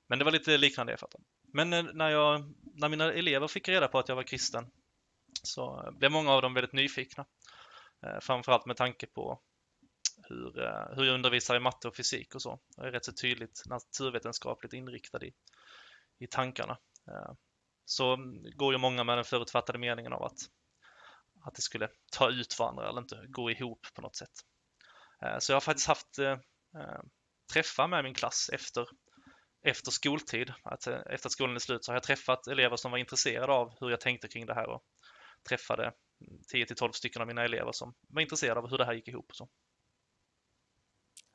men 0.09 0.18
det 0.18 0.25
var 0.25 0.33
lite 0.33 0.59
liknande 0.59 0.92
erfarenhet. 0.92 1.21
Men 1.52 1.73
eh, 1.73 1.83
när, 1.83 2.11
jag, 2.11 2.54
när 2.75 2.88
mina 2.88 3.12
elever 3.12 3.49
fick 3.49 3.68
reda 3.68 3.88
på 3.88 3.99
att 3.99 4.09
jag 4.09 4.16
var 4.16 4.23
kristen 4.23 4.71
så 5.42 5.92
blev 5.99 6.11
många 6.11 6.33
av 6.33 6.42
dem 6.42 6.54
väldigt 6.54 6.73
nyfikna. 6.73 7.26
Framförallt 8.21 8.66
med 8.66 8.76
tanke 8.76 9.06
på 9.06 9.40
hur, 10.28 10.52
hur 10.97 11.04
jag 11.04 11.14
undervisar 11.14 11.56
i 11.56 11.61
matte 11.61 11.88
och 11.88 11.97
fysik 11.97 12.35
och 12.35 12.42
så. 12.42 12.59
Jag 12.76 12.87
är 12.87 12.92
rätt 12.92 13.04
så 13.04 13.12
tydligt 13.12 13.62
naturvetenskapligt 13.66 14.73
inriktad 14.73 15.25
i, 15.25 15.33
i 16.18 16.26
tankarna. 16.26 16.78
Eh, 17.09 17.33
så 17.85 18.16
går 18.56 18.73
ju 18.73 18.78
många 18.78 19.04
med 19.04 19.18
den 19.18 19.25
förutfattade 19.25 19.78
meningen 19.78 20.12
av 20.12 20.23
att, 20.23 20.38
att 21.47 21.55
det 21.55 21.62
skulle 21.62 21.88
ta 22.12 22.31
ut 22.31 22.59
varandra 22.59 22.88
eller 22.88 23.00
inte 23.00 23.25
gå 23.29 23.50
ihop 23.50 23.87
på 23.95 24.03
något 24.03 24.17
sätt. 24.17 24.33
Eh, 25.23 25.38
så 25.38 25.53
jag 25.53 25.57
har 25.57 25.61
faktiskt 25.61 25.88
haft 25.88 26.19
eh, 26.19 26.31
eh, 26.81 27.00
träffar 27.53 27.88
med 27.88 28.05
min 28.05 28.15
klass 28.15 28.50
efter, 28.53 28.88
efter 29.62 29.91
skoltid. 29.91 30.53
Att, 30.62 30.87
efter 30.87 31.29
att 31.29 31.33
skolan 31.33 31.55
är 31.55 31.61
slut 31.61 31.85
så 31.85 31.93
har 31.93 31.97
jag 31.97 32.03
träffat 32.03 32.47
elever 32.47 32.76
som 32.76 32.91
var 32.91 32.99
intresserade 32.99 33.53
av 33.53 33.75
hur 33.81 33.91
jag 33.91 34.00
tänkte 34.00 34.29
kring 34.29 34.47
det 34.47 34.55
här 34.55 34.69
och 34.69 34.83
träffade 35.49 35.93
10 36.49 36.67
12 36.67 36.93
stycken 36.93 37.23
av 37.23 37.29
mina 37.29 37.45
elever 37.45 37.73
som 37.73 37.95
var 38.09 38.23
intresserade 38.23 38.61
av 38.61 38.71
hur 38.71 38.79
det 38.79 38.85
här 38.85 38.95
gick 38.95 39.09
ihop. 39.09 39.31
Och 39.31 39.37
så. 39.37 39.49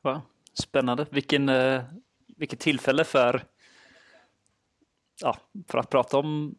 Wow, 0.02 0.20
spännande. 0.54 1.06
Vilken, 1.10 1.50
vilket 2.36 2.60
tillfälle 2.60 3.04
för 3.04 3.46
ja, 5.20 5.36
för 5.68 5.78
att 5.78 5.90
prata 5.90 6.18
om 6.18 6.58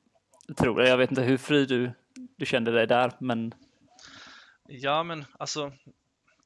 tror 0.58 0.82
jag, 0.82 0.90
Jag 0.90 0.98
vet 0.98 1.10
inte 1.10 1.22
hur 1.22 1.38
fri 1.38 1.66
du, 1.66 1.92
du 2.16 2.46
kände 2.46 2.72
dig 2.72 2.88
där, 2.88 3.12
men... 3.20 3.54
Ja, 4.68 5.04
men 5.04 5.26
alltså, 5.40 5.72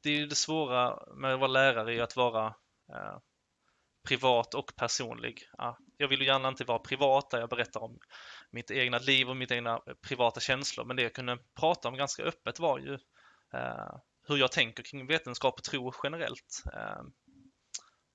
det 0.04 0.10
är 0.10 0.14
ju 0.14 0.28
det 0.28 0.36
svåra 0.36 1.00
med 1.16 1.34
att 1.34 1.40
vara 1.40 1.52
lärare 1.52 1.96
är 1.96 2.02
att 2.02 2.16
vara 2.16 2.48
eh, 2.94 3.18
privat 4.08 4.54
och 4.54 4.76
personlig. 4.76 5.42
Ja, 5.58 5.78
jag 5.98 6.08
vill 6.08 6.20
ju 6.20 6.26
gärna 6.26 6.48
inte 6.48 6.64
vara 6.64 6.80
privat 6.80 7.30
där 7.30 7.40
jag 7.40 7.50
berättar 7.50 7.84
om 7.84 8.00
mitt 8.52 8.72
egna 8.72 8.98
liv 8.98 9.30
och 9.30 9.38
mitt 9.38 9.52
egna 9.52 9.82
privata 10.02 10.40
känslor, 10.40 10.86
men 10.86 10.96
det 10.96 11.04
jag 11.04 11.14
kunde 11.14 11.38
prata 11.60 11.88
om 11.88 11.96
ganska 11.96 12.24
öppet 12.24 12.60
var 12.60 12.80
ju 12.80 12.94
eh, 13.54 13.98
hur 14.28 14.38
jag 14.38 14.52
tänker 14.52 14.84
kring 14.84 15.08
vetenskap 15.08 15.54
och 15.58 15.64
tro 15.64 15.94
generellt. 16.04 16.64
Eh, 16.74 17.02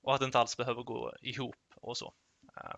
och 0.03 0.13
att 0.13 0.19
det 0.19 0.25
inte 0.25 0.39
alls 0.39 0.57
behöver 0.57 0.83
gå 0.83 1.13
ihop 1.21 1.73
och 1.75 1.97
så. 1.97 2.13
Eh, 2.57 2.75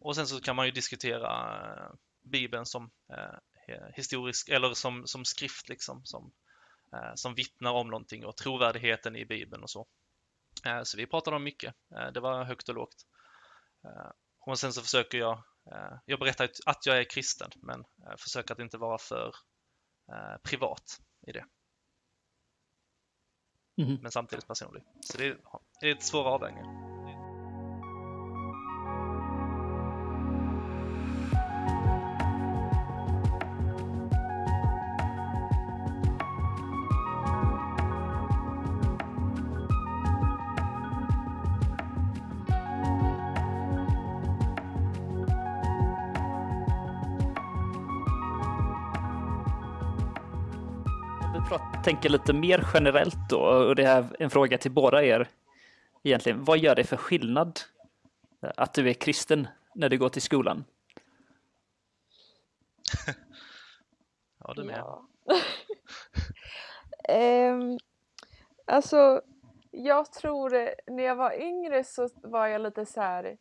och 0.00 0.16
sen 0.16 0.26
så 0.26 0.40
kan 0.40 0.56
man 0.56 0.66
ju 0.66 0.72
diskutera 0.72 1.56
eh, 1.72 1.94
Bibeln 2.26 2.66
som 2.66 2.90
eh, 3.12 3.88
historisk, 3.94 4.48
eller 4.48 4.74
som, 4.74 5.06
som 5.06 5.24
skrift 5.24 5.68
liksom, 5.68 6.04
som, 6.04 6.32
eh, 6.92 7.14
som 7.14 7.34
vittnar 7.34 7.72
om 7.72 7.88
någonting 7.88 8.26
och 8.26 8.36
trovärdigheten 8.36 9.16
i 9.16 9.24
Bibeln 9.24 9.62
och 9.62 9.70
så. 9.70 9.86
Eh, 10.66 10.82
så 10.82 10.96
vi 10.96 11.06
pratade 11.06 11.36
om 11.36 11.44
mycket. 11.44 11.74
Det 12.14 12.20
var 12.20 12.44
högt 12.44 12.68
och 12.68 12.74
lågt. 12.74 13.06
Och 14.40 14.58
sen 14.58 14.72
så 14.72 14.82
försöker 14.82 15.18
jag, 15.18 15.42
jag 16.04 16.18
berättar 16.18 16.48
att 16.66 16.86
jag 16.86 16.98
är 16.98 17.04
kristen, 17.04 17.50
men 17.56 17.84
försöker 18.18 18.54
att 18.54 18.60
inte 18.60 18.78
vara 18.78 18.98
för 18.98 19.34
privat 20.42 21.00
i 21.26 21.32
det. 21.32 21.44
Mm. 23.76 23.98
Men 24.02 24.12
samtidigt 24.12 24.46
personlig. 24.46 24.82
Så 25.00 25.18
det 25.18 25.26
är, 25.26 25.38
det 25.80 25.86
är 25.88 25.92
ett 25.92 26.02
svåra 26.02 26.28
avvägningar. 26.28 26.95
Tänker 51.86 52.08
lite 52.08 52.32
mer 52.32 52.66
generellt 52.74 53.28
då, 53.30 53.40
och 53.40 53.76
det 53.76 53.82
är 53.82 54.16
en 54.18 54.30
fråga 54.30 54.58
till 54.58 54.70
båda 54.70 55.04
er 55.04 55.28
egentligen. 56.02 56.44
Vad 56.44 56.58
gör 56.58 56.74
det 56.74 56.84
för 56.84 56.96
skillnad 56.96 57.60
att 58.40 58.74
du 58.74 58.88
är 58.90 58.94
kristen 58.94 59.48
när 59.74 59.88
du 59.88 59.98
går 59.98 60.08
till 60.08 60.22
skolan? 60.22 60.64
ja, 64.38 64.54
du 64.56 64.64
med. 64.64 64.78
Ja. 64.78 65.08
um, 67.52 67.78
alltså, 68.66 69.22
jag 69.70 70.12
tror 70.12 70.50
när 70.90 71.02
jag 71.02 71.16
var 71.16 71.40
yngre 71.40 71.84
så 71.84 72.08
var 72.22 72.46
jag 72.46 72.60
lite 72.60 72.86
så 72.86 73.00
här 73.00 73.36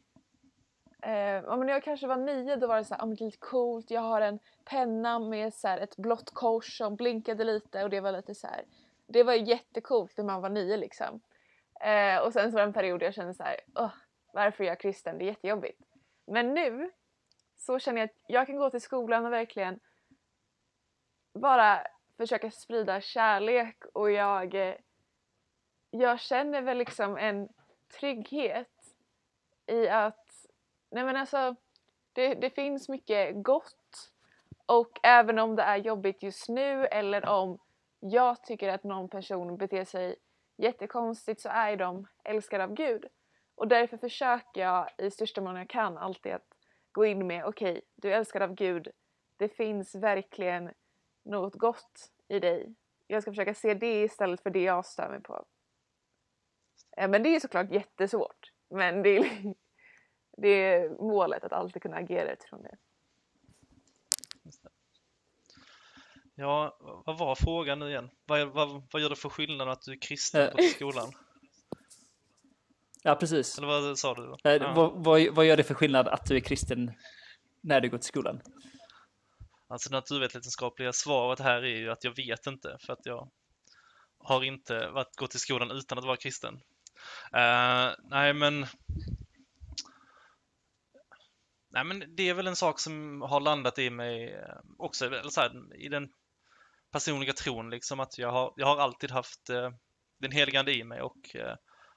Eh, 1.05 1.57
när 1.57 1.69
jag 1.69 1.83
kanske 1.83 2.07
var 2.07 2.17
nio 2.17 2.55
då 2.55 2.67
var 2.67 2.77
det 2.77 2.85
så 2.85 2.95
här, 2.95 3.05
oh, 3.05 3.09
lite 3.09 3.37
coolt, 3.37 3.91
jag 3.91 4.01
har 4.01 4.21
en 4.21 4.39
penna 4.63 5.19
med 5.19 5.53
så 5.53 5.67
här, 5.67 5.77
ett 5.77 5.97
blått 5.97 6.33
kors 6.33 6.77
som 6.77 6.95
blinkade 6.95 7.43
lite 7.43 7.83
och 7.83 7.89
det 7.89 7.99
var 7.99 8.11
lite 8.11 8.35
så 8.35 8.47
här, 8.47 8.65
det 9.07 9.23
var 9.23 9.33
jättecoolt 9.33 10.17
när 10.17 10.25
man 10.25 10.41
var 10.41 10.49
nio 10.49 10.77
liksom. 10.77 11.21
Eh, 11.81 12.17
och 12.17 12.33
sen 12.33 12.51
så 12.51 12.55
var 12.55 12.61
det 12.61 12.67
en 12.67 12.73
period 12.73 13.01
jag 13.01 13.13
kände 13.13 13.33
så 13.33 13.43
här, 13.43 13.59
oh, 13.75 13.93
varför 14.33 14.63
är 14.63 14.67
jag 14.67 14.79
kristen? 14.79 15.17
Det 15.17 15.23
är 15.23 15.27
jättejobbigt. 15.27 15.81
Men 16.27 16.53
nu 16.53 16.91
så 17.57 17.79
känner 17.79 18.01
jag 18.01 18.05
att 18.05 18.23
jag 18.27 18.47
kan 18.47 18.57
gå 18.57 18.69
till 18.69 18.81
skolan 18.81 19.25
och 19.25 19.33
verkligen 19.33 19.79
bara 21.33 21.87
försöka 22.17 22.51
sprida 22.51 23.01
kärlek 23.01 23.85
och 23.93 24.11
jag, 24.11 24.55
eh, 24.55 24.75
jag 25.89 26.19
känner 26.19 26.61
väl 26.61 26.77
liksom 26.77 27.17
en 27.17 27.49
trygghet 27.99 28.95
i 29.67 29.87
att 29.87 30.24
nej 30.95 31.03
men 31.03 31.15
alltså 31.15 31.55
det, 32.13 32.33
det 32.33 32.49
finns 32.49 32.89
mycket 32.89 33.43
gott 33.43 34.11
och 34.65 34.99
även 35.03 35.39
om 35.39 35.55
det 35.55 35.63
är 35.63 35.77
jobbigt 35.77 36.23
just 36.23 36.49
nu 36.49 36.85
eller 36.85 37.25
om 37.25 37.59
jag 37.99 38.43
tycker 38.43 38.69
att 38.69 38.83
någon 38.83 39.09
person 39.09 39.57
beter 39.57 39.85
sig 39.85 40.15
jättekonstigt 40.57 41.41
så 41.41 41.49
är 41.49 41.75
de 41.75 42.07
älskade 42.23 42.63
av 42.63 42.73
Gud. 42.73 43.05
Och 43.55 43.67
därför 43.67 43.97
försöker 43.97 44.61
jag 44.61 44.89
i 44.97 45.11
största 45.11 45.41
mån 45.41 45.55
jag 45.55 45.69
kan 45.69 45.97
alltid 45.97 46.33
att 46.33 46.47
gå 46.91 47.05
in 47.05 47.27
med 47.27 47.45
okej, 47.45 47.71
okay, 47.71 47.81
du 47.95 48.11
är 48.11 48.17
älskad 48.17 48.41
av 48.41 48.53
Gud. 48.53 48.87
Det 49.37 49.49
finns 49.49 49.95
verkligen 49.95 50.71
något 51.23 51.55
gott 51.55 52.11
i 52.27 52.39
dig. 52.39 52.75
Jag 53.07 53.21
ska 53.21 53.31
försöka 53.31 53.53
se 53.53 53.73
det 53.73 54.03
istället 54.03 54.43
för 54.43 54.49
det 54.49 54.63
jag 54.63 54.85
stör 54.85 55.09
mig 55.09 55.21
på. 55.21 55.45
Men 56.97 57.23
det 57.23 57.35
är 57.35 57.39
såklart 57.39 57.71
jättesvårt. 57.71 58.51
Men 58.69 59.03
det 59.03 59.17
är, 59.17 59.55
det 60.37 60.47
är 60.47 60.89
målet, 60.89 61.43
att 61.43 61.53
alltid 61.53 61.81
kunna 61.81 61.97
agera 61.97 62.33
utifrån 62.33 62.61
det. 62.61 62.77
Ja, 66.35 66.77
vad 67.05 67.17
var 67.17 67.35
frågan 67.35 67.79
nu 67.79 67.89
igen? 67.89 68.09
Vad, 68.25 68.47
vad, 68.47 68.83
vad 68.91 69.01
gör 69.01 69.09
det 69.09 69.15
för 69.15 69.29
skillnad 69.29 69.69
att 69.69 69.81
du 69.81 69.91
är 69.91 70.01
kristen 70.01 70.51
på 70.51 70.61
skolan? 70.61 71.11
Ja, 73.03 73.15
precis. 73.15 73.57
Eller 73.57 73.67
vad 73.67 73.97
sa 73.97 74.13
du? 74.13 74.25
Då? 74.25 74.37
Ja. 74.43 74.73
Vad, 74.75 75.03
vad, 75.03 75.27
vad 75.35 75.45
gör 75.45 75.57
det 75.57 75.63
för 75.63 75.73
skillnad 75.73 76.07
att 76.07 76.25
du 76.25 76.35
är 76.35 76.39
kristen 76.39 76.91
när 77.61 77.81
du 77.81 77.89
går 77.89 77.97
till 77.97 78.07
skolan? 78.07 78.41
Alltså 79.67 79.89
det 79.89 79.95
naturvetenskapliga 79.95 80.93
svaret 80.93 81.39
här 81.39 81.63
är 81.63 81.77
ju 81.77 81.91
att 81.91 82.03
jag 82.03 82.15
vet 82.15 82.47
inte 82.47 82.77
för 82.79 82.93
att 82.93 83.05
jag 83.05 83.29
har 84.17 84.43
inte 84.43 84.87
varit, 84.87 85.15
gått 85.15 85.31
till 85.31 85.39
skolan 85.39 85.71
utan 85.71 85.97
att 85.97 86.05
vara 86.05 86.17
kristen. 86.17 86.53
Uh, 87.33 87.93
nej, 88.09 88.33
men 88.33 88.65
Nej, 91.75 91.83
men 91.83 92.15
det 92.15 92.29
är 92.29 92.33
väl 92.33 92.47
en 92.47 92.55
sak 92.55 92.79
som 92.79 93.21
har 93.21 93.39
landat 93.39 93.79
i 93.79 93.89
mig 93.89 94.33
eh, 94.33 94.57
också, 94.77 95.05
eller 95.05 95.29
så 95.29 95.41
här, 95.41 95.75
i 95.75 95.89
den 95.89 96.09
personliga 96.91 97.33
tron, 97.33 97.69
liksom 97.69 97.99
att 97.99 98.17
jag 98.17 98.31
har, 98.31 98.53
jag 98.55 98.67
har 98.67 98.77
alltid 98.77 99.11
haft 99.11 99.49
eh, 99.49 99.69
den 100.19 100.31
heligande 100.31 100.73
i 100.73 100.83
mig 100.83 101.01
och 101.01 101.35
eh, 101.35 101.55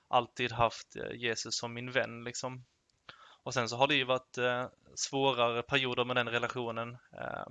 alltid 0.08 0.52
haft 0.52 0.96
eh, 0.96 1.12
Jesus 1.12 1.58
som 1.58 1.74
min 1.74 1.92
vän. 1.92 2.24
Liksom. 2.24 2.64
Och 3.42 3.54
sen 3.54 3.68
så 3.68 3.76
har 3.76 3.86
det 3.86 3.94
ju 3.94 4.04
varit 4.04 4.38
eh, 4.38 4.66
svårare 4.94 5.62
perioder 5.62 6.04
med 6.04 6.16
den 6.16 6.28
relationen. 6.28 6.92
Eh, 6.92 7.46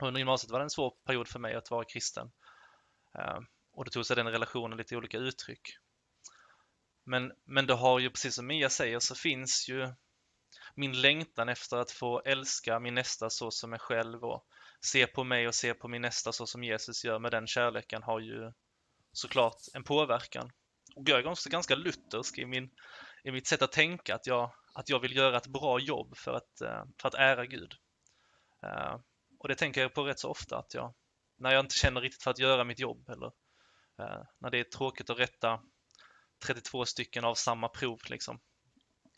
under 0.00 0.18
gymnasiet 0.18 0.50
var 0.50 0.58
det 0.58 0.64
en 0.64 0.70
svår 0.70 0.92
period 1.06 1.28
för 1.28 1.38
mig 1.38 1.54
att 1.54 1.70
vara 1.70 1.84
kristen. 1.84 2.30
Eh, 3.18 3.38
och 3.72 3.84
det 3.84 3.90
tog 3.90 4.06
sig 4.06 4.16
den 4.16 4.30
relationen 4.30 4.78
lite 4.78 4.96
olika 4.96 5.18
uttryck. 5.18 5.78
Men, 7.04 7.32
men 7.44 7.66
det 7.66 7.74
har 7.74 7.98
ju, 7.98 8.10
precis 8.10 8.34
som 8.34 8.46
Mia 8.46 8.70
säger, 8.70 8.98
så 8.98 9.14
finns 9.14 9.68
ju 9.68 9.94
min 10.74 11.00
längtan 11.00 11.48
efter 11.48 11.76
att 11.76 11.90
få 11.90 12.22
älska 12.24 12.80
min 12.80 12.94
nästa 12.94 13.30
så 13.30 13.50
som 13.50 13.70
mig 13.70 13.78
själv 13.78 14.24
och 14.24 14.46
se 14.80 15.06
på 15.06 15.24
mig 15.24 15.48
och 15.48 15.54
se 15.54 15.74
på 15.74 15.88
min 15.88 16.02
nästa 16.02 16.32
så 16.32 16.46
som 16.46 16.64
Jesus 16.64 17.04
gör 17.04 17.18
med 17.18 17.32
den 17.32 17.46
kärleken 17.46 18.02
har 18.02 18.20
ju 18.20 18.52
såklart 19.12 19.56
en 19.74 19.84
påverkan. 19.84 20.50
Och 20.96 21.08
jag 21.08 21.18
är 21.18 21.26
också 21.26 21.50
ganska 21.50 21.74
luthersk 21.74 22.38
i, 22.38 22.46
min, 22.46 22.70
i 23.24 23.30
mitt 23.30 23.46
sätt 23.46 23.62
att 23.62 23.72
tänka, 23.72 24.14
att 24.14 24.26
jag, 24.26 24.50
att 24.74 24.88
jag 24.88 25.00
vill 25.00 25.16
göra 25.16 25.36
ett 25.36 25.46
bra 25.46 25.80
jobb 25.80 26.16
för 26.16 26.32
att, 26.32 26.60
eh, 26.60 26.84
för 27.00 27.08
att 27.08 27.14
ära 27.14 27.46
Gud. 27.46 27.74
Eh, 28.62 28.98
och 29.38 29.48
det 29.48 29.54
tänker 29.54 29.80
jag 29.80 29.94
på 29.94 30.02
rätt 30.04 30.18
så 30.18 30.30
ofta, 30.30 30.58
att 30.58 30.74
jag, 30.74 30.94
när 31.38 31.52
jag 31.52 31.60
inte 31.60 31.74
känner 31.74 32.00
riktigt 32.00 32.22
för 32.22 32.30
att 32.30 32.38
göra 32.38 32.64
mitt 32.64 32.78
jobb 32.78 33.08
eller 33.08 33.26
eh, 33.98 34.22
när 34.38 34.50
det 34.50 34.58
är 34.58 34.64
tråkigt 34.64 35.10
att 35.10 35.18
rätta 35.18 35.60
32 36.46 36.84
stycken 36.84 37.24
av 37.24 37.34
samma 37.34 37.68
prov 37.68 38.00
liksom, 38.08 38.40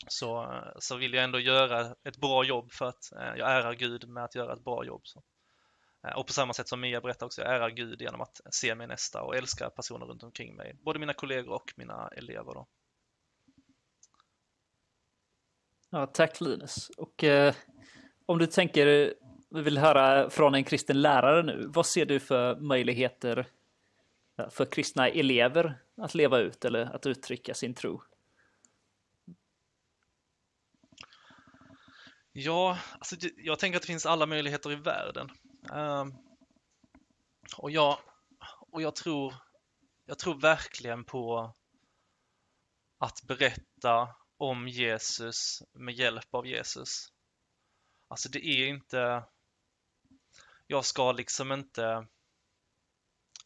så, 0.07 0.61
så 0.79 0.97
vill 0.97 1.13
jag 1.13 1.23
ändå 1.23 1.39
göra 1.39 1.95
ett 2.03 2.17
bra 2.17 2.43
jobb 2.43 2.71
för 2.71 2.85
att 2.85 3.11
eh, 3.11 3.35
jag 3.37 3.51
ärar 3.51 3.73
Gud 3.73 4.09
med 4.09 4.23
att 4.23 4.35
göra 4.35 4.53
ett 4.53 4.63
bra 4.63 4.85
jobb. 4.85 5.01
Så. 5.03 5.23
Eh, 6.07 6.17
och 6.17 6.27
på 6.27 6.33
samma 6.33 6.53
sätt 6.53 6.67
som 6.67 6.81
Mia 6.81 7.01
berättar 7.01 7.25
också, 7.25 7.41
jag 7.41 7.55
ärar 7.55 7.69
Gud 7.69 8.01
genom 8.01 8.21
att 8.21 8.41
se 8.51 8.75
min 8.75 8.89
nästa 8.89 9.21
och 9.21 9.35
älska 9.35 9.69
personer 9.69 10.05
runt 10.05 10.23
omkring 10.23 10.55
mig, 10.55 10.75
både 10.81 10.99
mina 10.99 11.13
kollegor 11.13 11.53
och 11.53 11.73
mina 11.75 12.07
elever. 12.07 12.53
Då. 12.53 12.67
Ja, 15.89 16.05
tack 16.05 16.41
Linus. 16.41 16.89
Och 16.89 17.23
eh, 17.23 17.53
om 18.25 18.37
du 18.37 18.47
tänker, 18.47 19.13
vi 19.49 19.61
vill 19.61 19.77
höra 19.77 20.29
från 20.29 20.55
en 20.55 20.63
kristen 20.63 21.01
lärare 21.01 21.43
nu, 21.43 21.65
vad 21.67 21.85
ser 21.85 22.05
du 22.05 22.19
för 22.19 22.55
möjligheter 22.55 23.47
eh, 24.39 24.49
för 24.49 24.65
kristna 24.65 25.09
elever 25.09 25.79
att 26.01 26.15
leva 26.15 26.39
ut 26.39 26.65
eller 26.65 26.95
att 26.95 27.05
uttrycka 27.05 27.53
sin 27.53 27.73
tro? 27.73 28.01
Ja, 32.39 32.79
alltså 32.91 33.15
jag 33.37 33.59
tänker 33.59 33.77
att 33.77 33.81
det 33.81 33.87
finns 33.87 34.05
alla 34.05 34.25
möjligheter 34.25 34.71
i 34.71 34.75
världen. 34.75 35.29
Um, 35.71 36.17
och, 37.57 37.71
jag, 37.71 37.99
och 38.71 38.81
jag, 38.81 38.95
tror, 38.95 39.33
jag 40.05 40.19
tror 40.19 40.41
verkligen 40.41 41.05
på 41.05 41.55
att 42.99 43.21
berätta 43.27 44.15
om 44.37 44.67
Jesus 44.67 45.63
med 45.73 45.95
hjälp 45.95 46.33
av 46.33 46.47
Jesus. 46.47 47.07
Alltså 48.07 48.29
det 48.29 48.45
är 48.45 48.67
inte... 48.67 49.23
Jag 50.67 50.85
ska 50.85 51.11
liksom 51.11 51.51
inte... 51.51 52.07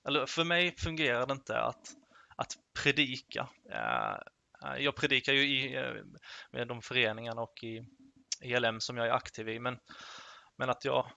Eller 0.08 0.26
för 0.26 0.44
mig 0.44 0.76
fungerar 0.78 1.28
det 1.28 1.34
inte 1.34 1.60
att, 1.62 1.88
att 2.36 2.58
predika. 2.84 3.50
Eh, 3.70 4.16
eh, 4.66 4.84
jag 4.84 4.96
predikar 4.96 5.34
ju 5.34 5.42
i, 5.42 5.76
eh, 5.76 6.04
med 6.52 6.68
de 6.68 6.82
föreningarna 6.82 7.42
och 7.42 7.64
i 7.64 7.86
ELM 8.42 8.80
som 8.80 8.98
jag 8.98 9.08
är 9.08 9.12
aktiv 9.12 9.50
i. 9.50 9.60
Men, 9.60 9.80
men 10.58 10.70
att 10.70 10.86
jag, 10.86 11.12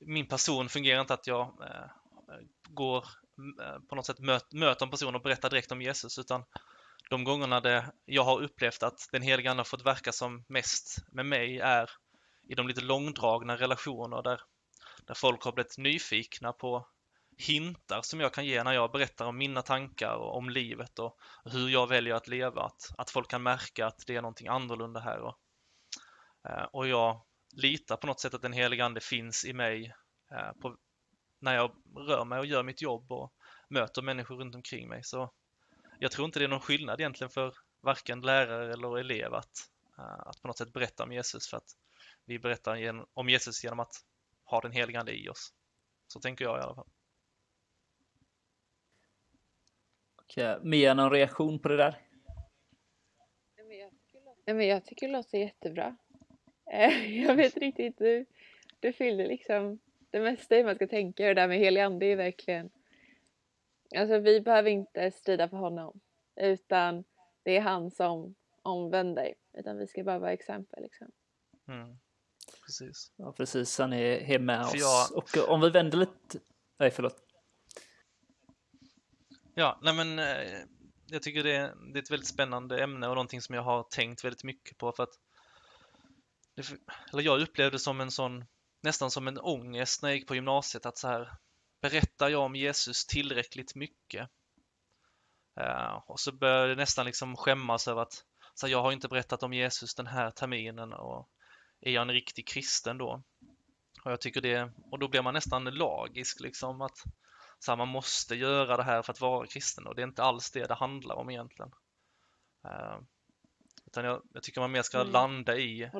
min 0.00 0.28
person 0.28 0.68
fungerar 0.68 1.00
inte 1.00 1.14
att 1.14 1.26
jag 1.26 1.40
eh, 1.40 1.90
går 2.68 3.04
eh, 3.62 3.80
på 3.88 3.94
något 3.94 4.06
sätt 4.06 4.18
möt, 4.18 4.52
möter 4.52 4.86
en 4.86 4.90
person 4.90 5.14
och 5.14 5.22
berättar 5.22 5.50
direkt 5.50 5.72
om 5.72 5.82
Jesus 5.82 6.18
utan 6.18 6.44
de 7.10 7.24
gångerna 7.24 7.60
det 7.60 7.92
jag 8.04 8.24
har 8.24 8.42
upplevt 8.42 8.82
att 8.82 9.08
den 9.12 9.22
heliga 9.22 9.50
Ande 9.50 9.60
har 9.60 9.64
fått 9.64 9.86
verka 9.86 10.12
som 10.12 10.44
mest 10.48 10.96
med 11.12 11.26
mig 11.26 11.60
är 11.60 11.90
i 12.48 12.54
de 12.54 12.68
lite 12.68 12.80
långdragna 12.80 13.56
relationer 13.56 14.22
där, 14.22 14.40
där 15.06 15.14
folk 15.14 15.42
har 15.42 15.52
blivit 15.52 15.78
nyfikna 15.78 16.52
på 16.52 16.88
hintar 17.38 18.02
som 18.02 18.20
jag 18.20 18.34
kan 18.34 18.44
ge 18.44 18.64
när 18.64 18.72
jag 18.72 18.92
berättar 18.92 19.26
om 19.26 19.38
mina 19.38 19.62
tankar 19.62 20.14
och 20.14 20.36
om 20.36 20.50
livet 20.50 20.98
och 20.98 21.16
hur 21.44 21.68
jag 21.68 21.86
väljer 21.86 22.14
att 22.14 22.28
leva. 22.28 22.62
Att, 22.62 22.90
att 22.98 23.10
folk 23.10 23.30
kan 23.30 23.42
märka 23.42 23.86
att 23.86 24.04
det 24.06 24.16
är 24.16 24.22
någonting 24.22 24.48
annorlunda 24.48 25.00
här. 25.00 25.18
Och, 25.18 25.38
och 26.72 26.88
jag 26.88 27.26
litar 27.56 27.96
på 27.96 28.06
något 28.06 28.20
sätt 28.20 28.34
att 28.34 28.42
den 28.42 28.52
heliga 28.52 28.84
Ande 28.84 29.00
finns 29.00 29.44
i 29.44 29.52
mig 29.52 29.94
eh, 30.32 30.52
på, 30.52 30.76
när 31.40 31.54
jag 31.54 31.70
rör 31.96 32.24
mig 32.24 32.38
och 32.38 32.46
gör 32.46 32.62
mitt 32.62 32.82
jobb 32.82 33.12
och 33.12 33.32
möter 33.68 34.02
människor 34.02 34.36
runt 34.36 34.54
omkring 34.54 34.88
mig. 34.88 35.04
Så 35.04 35.32
jag 35.98 36.10
tror 36.10 36.24
inte 36.26 36.38
det 36.38 36.44
är 36.44 36.48
någon 36.48 36.60
skillnad 36.60 37.00
egentligen 37.00 37.30
för 37.30 37.54
varken 37.80 38.20
lärare 38.20 38.72
eller 38.72 38.98
elev 38.98 39.34
att, 39.34 39.52
eh, 39.98 40.20
att 40.28 40.42
på 40.42 40.48
något 40.48 40.58
sätt 40.58 40.72
berätta 40.72 41.04
om 41.04 41.12
Jesus 41.12 41.48
för 41.48 41.56
att 41.56 41.68
vi 42.24 42.38
berättar 42.38 43.04
om 43.14 43.28
Jesus 43.28 43.64
genom 43.64 43.80
att 43.80 43.92
ha 44.44 44.60
den 44.60 44.72
heliga 44.72 45.00
Ande 45.00 45.12
i 45.12 45.28
oss. 45.28 45.52
Så 46.06 46.20
tänker 46.20 46.44
jag 46.44 46.58
i 46.58 46.62
alla 46.62 46.74
fall. 46.74 46.88
Och 50.16 50.64
Mia, 50.64 50.94
någon 50.94 51.10
reaktion 51.10 51.58
på 51.58 51.68
det 51.68 51.76
där? 51.76 52.06
Nej, 54.46 54.56
men 54.56 54.66
jag 54.66 54.84
tycker 54.84 55.06
det 55.06 55.12
låter 55.12 55.38
jättebra. 55.38 55.96
Eh, 56.72 57.22
jag 57.26 57.34
vet 57.34 57.56
riktigt, 57.56 57.98
du, 57.98 58.26
du 58.80 58.92
fyller 58.92 59.28
liksom 59.28 59.78
det 60.10 60.20
mesta 60.20 60.56
i 60.56 60.64
man 60.64 60.74
ska 60.74 60.86
tänka. 60.86 61.26
Det 61.26 61.34
där 61.34 61.48
med 61.48 61.58
helig 61.58 61.80
ande 61.80 62.06
är 62.06 62.16
verkligen... 62.16 62.70
Alltså 63.96 64.18
vi 64.18 64.40
behöver 64.40 64.70
inte 64.70 65.10
strida 65.10 65.48
för 65.48 65.56
honom. 65.56 66.00
Utan 66.36 67.04
det 67.42 67.56
är 67.56 67.60
han 67.60 67.90
som 67.90 68.34
omvänder. 68.62 69.34
Utan 69.52 69.78
vi 69.78 69.86
ska 69.86 70.04
bara 70.04 70.18
vara 70.18 70.32
exempel 70.32 70.82
liksom. 70.82 71.10
Mm. 71.68 71.98
Precis. 72.66 73.12
Ja, 73.16 73.32
precis. 73.32 73.78
Han 73.78 73.92
är, 73.92 74.30
är 74.30 74.38
med 74.38 74.66
för 74.66 74.76
oss. 74.76 75.12
Jag... 75.34 75.44
Och 75.44 75.54
om 75.54 75.60
vi 75.60 75.70
vänder 75.70 75.98
lite... 75.98 76.38
Nej, 76.78 76.90
förlåt. 76.90 77.16
Ja, 79.54 79.78
nej 79.82 79.94
men 79.94 80.18
eh, 80.18 80.58
jag 81.06 81.22
tycker 81.22 81.42
det 81.42 81.56
är, 81.56 81.74
det 81.92 81.98
är 81.98 82.02
ett 82.02 82.10
väldigt 82.10 82.28
spännande 82.28 82.82
ämne 82.82 83.08
och 83.08 83.14
någonting 83.14 83.40
som 83.40 83.54
jag 83.54 83.62
har 83.62 83.82
tänkt 83.82 84.24
väldigt 84.24 84.44
mycket 84.44 84.78
på 84.78 84.92
för 84.92 85.02
att 85.02 85.14
eller 87.12 87.22
jag 87.22 87.40
upplevde 87.40 87.74
det 87.74 87.78
som 87.78 88.00
en 88.00 88.10
sån, 88.10 88.44
nästan 88.82 89.10
som 89.10 89.28
en 89.28 89.38
ångest 89.38 90.02
när 90.02 90.08
jag 90.08 90.16
gick 90.16 90.28
på 90.28 90.34
gymnasiet 90.34 90.86
att 90.86 90.98
så 90.98 91.08
här, 91.08 91.32
berättar 91.80 92.28
jag 92.28 92.42
om 92.42 92.56
Jesus 92.56 93.06
tillräckligt 93.06 93.74
mycket? 93.74 94.30
Uh, 95.60 96.02
och 96.06 96.20
så 96.20 96.32
började 96.32 96.68
jag 96.68 96.76
nästan 96.78 97.06
liksom 97.06 97.36
skämmas 97.36 97.88
över 97.88 98.02
att 98.02 98.24
så 98.54 98.66
här, 98.66 98.72
jag 98.72 98.82
har 98.82 98.92
inte 98.92 99.08
berättat 99.08 99.42
om 99.42 99.52
Jesus 99.52 99.94
den 99.94 100.06
här 100.06 100.30
terminen 100.30 100.92
och 100.92 101.28
är 101.80 101.90
jag 101.90 102.02
en 102.02 102.10
riktig 102.10 102.48
kristen 102.48 102.98
då? 102.98 103.22
Och 104.04 104.12
jag 104.12 104.20
tycker 104.20 104.40
det, 104.40 104.72
och 104.90 104.98
då 104.98 105.08
blir 105.08 105.22
man 105.22 105.34
nästan 105.34 105.64
lagisk 105.64 106.40
liksom 106.40 106.80
att 106.80 106.98
så 107.58 107.72
här, 107.72 107.76
man 107.76 107.88
måste 107.88 108.34
göra 108.34 108.76
det 108.76 108.82
här 108.82 109.02
för 109.02 109.12
att 109.12 109.20
vara 109.20 109.46
kristen 109.46 109.86
och 109.86 109.94
det 109.94 110.02
är 110.02 110.06
inte 110.06 110.22
alls 110.22 110.50
det 110.50 110.66
det 110.66 110.74
handlar 110.74 111.16
om 111.16 111.30
egentligen. 111.30 111.70
Uh, 112.64 113.00
utan 113.86 114.04
jag, 114.04 114.22
jag, 114.32 114.42
tycker 114.42 114.60
man 114.60 114.72
mer 114.72 114.82
ska 114.82 115.00
mm. 115.00 115.12
landa 115.12 115.56
i. 115.56 115.90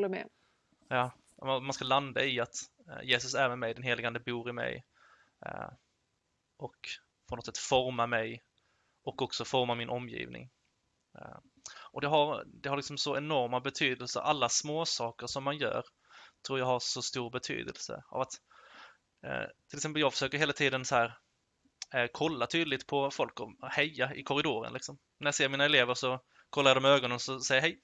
Ja, 0.89 1.13
man 1.43 1.73
ska 1.73 1.85
landa 1.85 2.25
i 2.25 2.41
att 2.41 2.55
eh, 2.91 3.09
Jesus 3.09 3.35
är 3.35 3.49
med 3.49 3.59
mig, 3.59 3.75
den 3.75 3.83
helige 3.83 4.07
Ande 4.07 4.21
bor 4.21 4.49
i 4.49 4.53
mig 4.53 4.85
eh, 5.47 5.69
och 6.57 6.77
på 7.29 7.37
något 7.37 7.47
sätt 7.47 7.59
forma 7.59 8.07
mig 8.07 8.43
och 9.05 9.23
också 9.23 9.45
forma 9.45 9.75
min 9.75 9.89
omgivning. 9.89 10.51
Eh, 11.19 11.39
och 11.93 12.01
det 12.01 12.09
har, 12.09 12.45
det 12.47 12.69
har 12.69 12.77
liksom 12.77 12.99
så 12.99 13.17
enorma 13.17 13.61
betydelse, 13.61 14.21
alla 14.21 14.49
små 14.49 14.85
saker 14.85 15.27
som 15.27 15.45
man 15.45 15.59
gör 15.59 15.85
tror 16.47 16.59
jag 16.59 16.67
har 16.67 16.81
så 16.81 17.03
stor 17.03 17.31
betydelse. 17.31 18.05
Av 18.09 18.21
att, 18.21 18.33
till 19.71 19.77
exempel 19.77 20.01
jag 20.01 20.13
försöker 20.13 20.39
hela 20.39 20.53
tiden 20.53 20.85
så 20.85 20.95
här 20.95 21.19
kolla 22.13 22.47
tydligt 22.47 22.87
på 22.87 23.11
folk 23.11 23.41
och 23.41 23.53
heja 23.71 24.15
i 24.15 24.23
korridoren. 24.23 24.73
Liksom. 24.73 24.99
När 25.19 25.27
jag 25.27 25.35
ser 25.35 25.49
mina 25.49 25.65
elever 25.65 25.95
så 25.95 26.21
kollar 26.51 26.71
jag 26.71 26.77
dem 26.77 26.87
i 26.87 26.89
ögonen 26.89 27.15
och 27.15 27.23
så 27.23 27.41
säger 27.41 27.63
hej. 27.63 27.81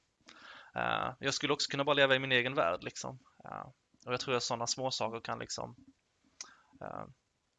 Uh, 0.77 1.15
jag 1.19 1.35
skulle 1.35 1.53
också 1.53 1.71
kunna 1.71 1.85
bara 1.85 1.95
leva 1.95 2.15
i 2.15 2.19
min 2.19 2.33
egen 2.33 2.55
värld 2.55 2.83
liksom. 2.83 3.19
Uh, 3.45 3.67
och 4.07 4.13
jag 4.13 4.21
tror 4.21 4.35
att 4.35 4.43
sådana 4.43 4.67
små 4.67 4.91
saker 4.91 5.21
kan 5.21 5.39
liksom 5.39 5.77
uh, 6.83 7.05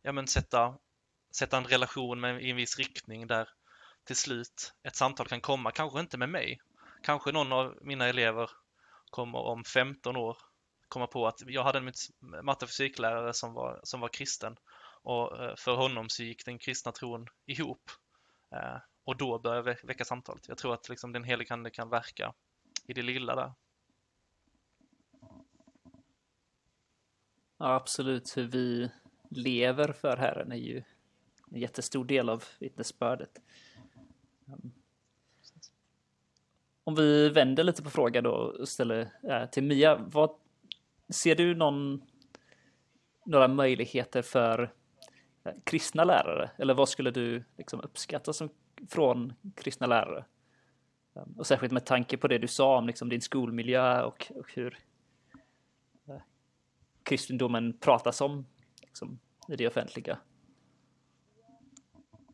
ja, 0.02 0.12
men 0.12 0.28
sätta, 0.28 0.78
sätta 1.36 1.58
en 1.58 1.65
relation 1.65 2.19
med, 2.19 2.43
i 2.43 2.49
en 2.49 2.56
viss 2.56 2.78
riktning 2.78 3.28
där 3.28 3.49
till 4.04 4.15
slut 4.15 4.73
ett 4.84 4.95
samtal 4.95 5.28
kan 5.28 5.41
komma, 5.41 5.71
kanske 5.71 5.99
inte 5.99 6.17
med 6.17 6.30
mig. 6.30 6.60
Kanske 7.04 7.32
någon 7.32 7.52
av 7.52 7.78
mina 7.82 8.08
elever 8.08 8.49
kommer 9.10 9.39
om 9.39 9.63
15 9.63 10.17
år 10.17 10.38
komma 10.88 11.08
på 11.08 11.28
att 11.28 11.41
jag 11.45 11.63
hade 11.63 11.78
en 11.78 11.93
matte 12.43 12.65
och 12.65 12.69
fysiklärare 12.69 13.34
som 13.34 13.54
var, 13.54 13.80
som 13.84 13.99
var 13.99 14.10
kristen 14.10 14.56
och 15.04 15.60
för 15.60 15.76
honom 15.76 16.10
så 16.10 16.23
gick 16.23 16.45
den 16.45 16.60
kristna 16.60 16.91
tron 16.91 17.28
ihop. 17.45 17.91
Och 19.06 19.17
då 19.17 19.39
började 19.39 19.78
väcka 19.84 20.06
samtalet. 20.06 20.47
Jag 20.47 20.58
tror 20.58 20.73
att 20.73 20.89
liksom 20.89 21.12
den 21.12 21.23
helige 21.23 21.54
Ande 21.54 21.69
kan 21.69 21.89
verka 21.89 22.34
i 22.88 22.93
det 22.93 23.02
lilla 23.02 23.36
där. 23.36 23.52
Ja, 27.58 27.76
absolut. 27.76 28.38
Hur 28.38 28.48
vi 28.48 28.89
lever 29.30 29.91
för 29.91 30.17
Herren 30.17 30.52
är 30.52 30.56
ju 30.56 30.84
en 31.52 31.60
jättestor 31.60 32.06
del 32.06 32.30
av 32.30 32.43
vittnesbördet. 32.60 33.41
Ehm, 34.48 34.72
om 36.84 36.96
vi 36.96 37.30
vänder 37.30 37.63
lite 37.63 37.84
på 37.84 37.89
frågan 37.89 38.24
då 38.24 38.32
och 38.32 38.69
ställer 38.69 39.12
äh, 39.24 39.46
till 39.46 39.63
Mia. 39.63 39.96
Vad, 39.96 40.30
ser 41.10 41.36
du 41.36 41.56
någon, 41.56 42.02
några 43.26 43.48
möjligheter 43.48 44.22
för 44.22 44.74
äh, 45.43 45.54
kristna 45.63 46.04
lärare? 46.04 46.52
Eller 46.58 46.74
vad 46.74 46.89
skulle 46.89 47.12
du 47.12 47.43
liksom 47.58 47.82
uppskatta 47.82 48.34
som, 48.34 48.50
från 48.89 49.34
kristna 49.56 49.88
lärare? 49.88 50.26
Ehm, 51.15 51.36
och 51.38 51.47
särskilt 51.47 51.73
med 51.73 51.86
tanke 51.86 52.17
på 52.17 52.28
det 52.28 52.38
du 52.38 52.47
sa 52.47 52.78
om 52.78 52.88
liksom 52.88 53.10
din 53.10 53.21
skolmiljö 53.21 54.04
och, 54.04 54.32
och 54.36 54.54
hur 54.54 54.78
eh, 56.08 56.21
kristendomen 57.04 57.78
pratas 57.80 58.21
om 58.21 58.45
liksom, 58.82 59.19
i 59.47 59.56
det 59.56 59.67
offentliga. 59.67 60.19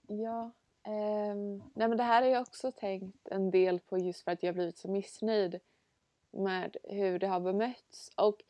Ja, 0.08 0.52
eh, 0.84 1.36
nej 1.74 1.88
men 1.88 1.98
det 1.98 2.04
här 2.04 2.22
har 2.22 2.30
jag 2.30 2.42
också 2.42 2.72
tänkt 2.72 3.28
en 3.28 3.52
del 3.52 3.80
på 3.80 3.98
just 3.98 4.24
för 4.24 4.32
att 4.32 4.44
jag 4.44 4.56
blivit 4.56 4.78
så 4.78 4.92
missnöjd 4.92 5.60
med 6.32 6.78
hur 6.84 7.20
det 7.20 7.28
har 7.28 7.39
bemötts. 7.39 8.12
Och 8.15 8.42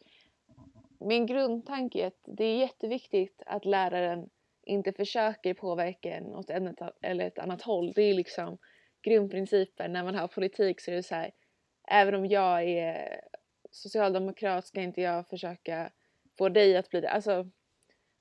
min 0.99 1.25
grundtanke 1.25 2.03
är 2.03 2.07
att 2.07 2.23
det 2.25 2.45
är 2.45 2.57
jätteviktigt 2.57 3.41
att 3.45 3.65
läraren 3.65 4.29
inte 4.63 4.93
försöker 4.93 5.53
påverka 5.53 6.15
en 6.15 6.35
åt 6.35 6.49
ett 6.49 6.81
eller 7.01 7.27
ett 7.27 7.39
annat 7.39 7.61
håll. 7.61 7.91
Det 7.95 8.01
är 8.01 8.13
liksom 8.13 8.57
grundprinciper 9.01 9.87
när 9.87 10.03
man 10.03 10.15
har 10.15 10.27
politik 10.27 10.81
så 10.81 10.91
är 10.91 10.95
det 10.95 11.03
så 11.03 11.15
här, 11.15 11.31
även 11.87 12.15
om 12.15 12.25
jag 12.25 12.63
är 12.63 13.21
socialdemokrat 13.71 14.65
ska 14.65 14.81
inte 14.81 15.01
jag 15.01 15.27
försöka 15.27 15.91
få 16.37 16.49
dig 16.49 16.77
att 16.77 16.89
bli 16.89 17.01
det. 17.01 17.09
Alltså, 17.09 17.49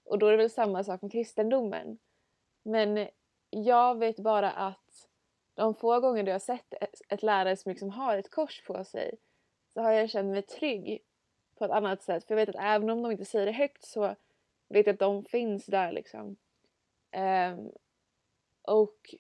och 0.05 0.19
då 0.19 0.27
är 0.27 0.31
det 0.31 0.37
väl 0.37 0.51
samma 0.51 0.85
sak 0.85 1.03
med 1.03 1.13
kristendomen. 1.13 1.99
Men 2.63 3.09
jag 3.51 3.99
vet 3.99 4.19
bara 4.19 4.51
att 4.51 5.09
de 5.55 5.75
få 5.75 6.01
gånger 6.01 6.23
du 6.23 6.33
har 6.33 6.39
sett 6.39 6.75
ett 7.09 7.23
lärare 7.23 7.57
som 7.57 7.71
liksom 7.71 7.91
har 7.91 8.19
ett 8.19 8.31
kors 8.31 8.63
på 8.67 8.85
sig 8.85 9.19
så 9.73 9.81
har 9.81 9.93
jag 9.93 10.11
känt 10.11 10.31
mig 10.31 10.43
trygg 10.43 11.03
på 11.55 11.65
ett 11.65 11.71
annat 11.71 12.03
sätt. 12.03 12.25
För 12.25 12.35
jag 12.35 12.47
vet 12.47 12.49
att 12.49 12.63
även 12.65 12.91
om 12.91 13.03
de 13.03 13.13
inte 13.13 13.25
säger 13.25 13.47
det 13.47 13.53
högt 13.53 13.85
så 13.85 14.15
vet 14.69 14.87
jag 14.87 14.95
att 14.95 15.01
de 15.01 15.25
finns 15.25 15.67
där 15.67 15.93
liksom. 15.93 16.37
Um, 17.17 17.73
och 18.63 19.15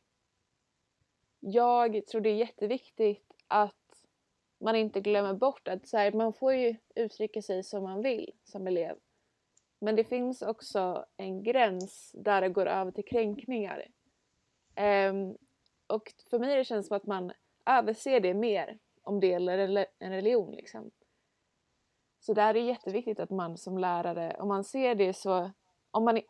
jag 1.41 2.07
tror 2.07 2.21
det 2.21 2.31
är 2.31 2.35
jätteviktigt 2.35 3.33
att 3.47 3.75
man 4.61 4.77
inte 4.77 5.01
glömmer 5.01 5.35
bort 5.35 5.69
att 5.69 5.89
så 5.89 5.97
här, 5.97 6.13
man 6.13 6.33
får 6.33 6.55
ju 6.55 6.77
uttrycka 6.95 7.43
sig 7.43 7.65
som 7.65 7.83
man 7.83 8.03
vill 8.03 8.33
som 8.45 8.67
elev. 8.67 8.97
Men 9.81 9.97
det 9.97 10.05
finns 10.05 10.43
också 10.43 11.05
en 11.17 11.43
gräns 11.43 12.13
där 12.19 12.41
det 12.41 12.49
går 12.49 12.67
över 12.67 12.91
till 12.91 13.05
kränkningar. 13.05 13.87
Um, 15.11 15.37
och 15.87 16.13
för 16.31 16.39
mig 16.39 16.57
det 16.57 16.65
känns 16.65 16.87
som 16.87 16.97
att 16.97 17.07
man 17.07 17.33
överser 17.67 18.21
det 18.21 18.35
mer 18.35 18.79
om 19.03 19.21
det 19.21 19.27
gäller 19.27 19.87
en 19.99 20.13
religion. 20.13 20.55
Liksom. 20.55 20.91
Så 22.21 22.35
där 22.35 22.49
är 22.49 22.55
det 22.55 22.61
jätteviktigt 22.61 23.21
att 23.21 23.31
man 23.31 23.59
som 23.59 23.79
lärare, 23.79 24.37
om 24.39 24.49
man 24.49 24.65
ser 24.65 24.95
det 24.95 25.15
så, 25.15 25.51
om 25.91 26.05
man, 26.05 26.21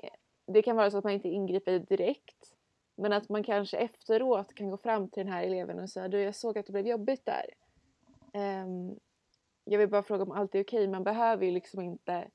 det 0.47 0.63
kan 0.63 0.77
vara 0.77 0.91
så 0.91 0.99
att 0.99 1.05
man 1.05 1.13
inte 1.13 1.29
ingriper 1.29 1.79
direkt 1.79 2.58
men 2.99 3.13
att 3.13 3.29
man 3.29 3.43
kanske 3.43 3.77
efteråt 3.77 4.55
kan 4.55 4.71
gå 4.71 4.77
fram 4.77 5.09
till 5.09 5.25
den 5.25 5.33
här 5.33 5.45
eleven 5.45 5.79
och 5.79 5.91
säga 5.91 6.09
du 6.09 6.21
jag 6.21 6.35
såg 6.35 6.59
att 6.59 6.67
det 6.67 6.73
blev 6.73 6.87
jobbigt 6.87 7.27
där. 7.27 7.47
Um, 8.33 8.99
jag 9.65 9.79
vill 9.79 9.89
bara 9.89 10.03
fråga 10.03 10.23
om 10.23 10.33
allt 10.33 10.55
är 10.55 10.63
okej. 10.63 10.89
Man 10.89 11.05
behöver 11.05 11.45
ju 11.47 11.51
liksom 11.51 11.81
inte 11.81 12.29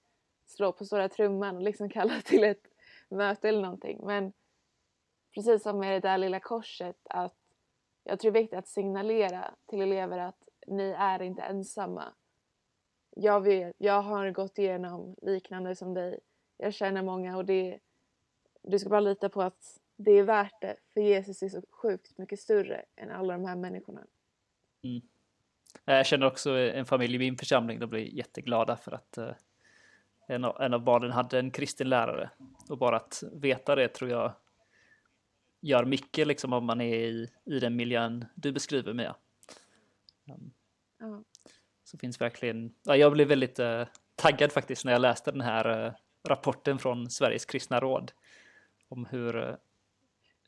slå 0.45 0.71
på 0.71 0.85
stora 0.85 1.09
trumman 1.09 1.55
och 1.55 1.61
liksom 1.61 1.89
kalla 1.97 2.21
till 2.21 2.43
ett 2.43 2.67
möte 3.09 3.49
eller 3.49 3.61
någonting. 3.61 3.99
Men 4.05 4.33
precis 5.33 5.63
som 5.63 5.79
med 5.79 5.93
det 5.93 6.07
där 6.07 6.17
lilla 6.17 6.39
korset 6.39 6.97
att 7.09 7.35
jag 8.03 8.19
tror 8.19 8.31
det 8.31 8.39
är 8.39 8.41
viktigt 8.41 8.59
att 8.59 8.67
signalera 8.67 9.55
till 9.65 9.81
elever 9.81 10.17
att 10.17 10.49
ni 10.67 10.95
är 10.97 11.21
inte 11.21 11.41
ensamma. 11.41 12.13
Jag, 13.15 13.41
vet, 13.41 13.75
jag 13.77 14.01
har 14.01 14.31
gått 14.31 14.57
igenom 14.57 15.15
liknande 15.21 15.75
som 15.75 15.93
dig. 15.93 16.19
jag 16.57 16.73
känner 16.73 17.01
många 17.01 17.37
och 17.37 17.45
det, 17.45 17.79
du 18.61 18.79
ska 18.79 18.89
bara 18.89 18.99
lita 18.99 19.29
på 19.29 19.41
att 19.41 19.79
det 19.95 20.11
är 20.11 20.23
värt 20.23 20.61
det 20.61 20.75
för 20.93 21.01
Jesus 21.01 21.43
är 21.43 21.49
så 21.49 21.61
sjukt 21.71 22.17
mycket 22.17 22.39
större 22.39 22.85
än 22.95 23.11
alla 23.11 23.33
de 23.33 23.45
här 23.45 23.55
människorna. 23.55 24.01
Mm. 24.83 25.01
Jag 25.85 26.05
känner 26.05 26.25
också 26.25 26.51
en 26.51 26.85
familj 26.85 27.15
i 27.15 27.19
min 27.19 27.37
församling, 27.37 27.79
de 27.79 27.89
blir 27.89 28.15
jätteglada 28.15 28.77
för 28.77 28.91
att 28.91 29.17
uh, 29.17 29.31
en, 30.27 30.45
av, 30.45 30.61
en 30.61 30.73
av 30.73 30.83
barnen 30.83 31.11
hade 31.11 31.39
en 31.39 31.51
kristen 31.51 31.89
lärare. 31.89 32.29
Och 32.69 32.77
bara 32.77 32.95
att 32.95 33.23
veta 33.31 33.75
det 33.75 33.87
tror 33.87 34.09
jag 34.09 34.33
gör 35.61 35.85
mycket 35.85 36.27
liksom 36.27 36.53
om 36.53 36.65
man 36.65 36.81
är 36.81 36.95
i, 36.95 37.29
i 37.45 37.59
den 37.59 37.75
miljön 37.75 38.25
du 38.35 38.51
beskriver 38.51 38.93
Mia. 38.93 39.15
Um, 40.29 40.53
ja. 40.99 41.23
Så 41.83 41.97
finns 41.97 42.21
verkligen, 42.21 42.75
ja, 42.83 42.95
jag 42.95 43.11
blev 43.11 43.27
väldigt 43.27 43.59
uh, 43.59 43.85
taggad 44.15 44.51
faktiskt 44.51 44.85
när 44.85 44.91
jag 44.91 45.01
läste 45.01 45.31
den 45.31 45.41
här 45.41 45.85
uh, 45.85 45.93
rapporten 46.27 46.79
från 46.79 47.09
Sveriges 47.09 47.45
kristna 47.45 47.79
råd 47.79 48.11
om 48.89 49.05
hur, 49.05 49.57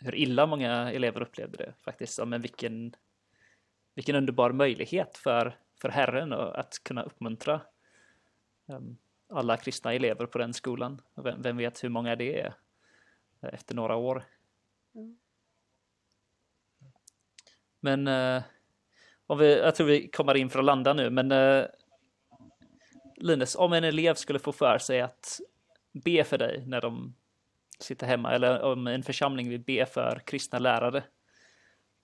hur 0.02 0.16
illa 0.16 0.46
många 0.46 0.92
elever 0.92 1.22
upplevde 1.22 1.58
det 1.58 1.74
faktiskt. 1.82 2.18
Ja, 2.18 2.26
men 2.26 2.42
vilken, 2.42 2.96
vilken 3.96 4.16
underbar 4.16 4.52
möjlighet 4.52 5.18
för, 5.18 5.58
för 5.82 5.90
Herren 5.90 6.34
att 6.34 6.84
kunna 6.84 7.04
uppmuntra 7.04 7.62
um, 8.66 8.98
alla 9.30 9.58
kristna 9.58 9.94
elever 9.94 10.26
på 10.26 10.38
den 10.38 10.54
skolan. 10.54 11.02
Vem, 11.16 11.42
vem, 11.42 11.58
vet 11.58 11.84
hur 11.84 11.90
många 11.90 12.16
det 12.16 12.40
är 12.40 12.54
efter 13.42 13.76
några 13.76 13.96
år. 13.96 14.24
Mm. 14.96 15.18
Men 17.80 18.08
uh, 18.08 18.44
om 19.28 19.38
vi, 19.38 19.58
jag 19.58 19.76
tror 19.76 19.88
vi 19.88 20.08
kommer 20.08 20.38
in 20.38 20.50
för 20.50 20.60
att 20.60 20.66
landa 20.66 20.94
nu, 20.94 21.10
men 21.10 21.32
uh, 21.32 21.66
Linus, 23.18 23.56
om 23.56 23.74
en 23.74 23.84
elev 23.84 24.14
skulle 24.14 24.40
få 24.40 24.52
för 24.52 24.78
sig 24.78 25.02
att 25.02 25.40
be 25.92 26.24
för 26.24 26.38
dig 26.38 26.64
när 26.68 26.82
de 26.82 27.16
sitter 27.80 28.08
hemma, 28.08 28.32
eller 28.32 28.62
om 28.62 28.88
en 28.88 29.04
församling 29.04 29.50
vill 29.50 29.64
be 29.64 29.86
för 29.86 30.22
kristna 30.26 30.60
lärare, 30.60 31.04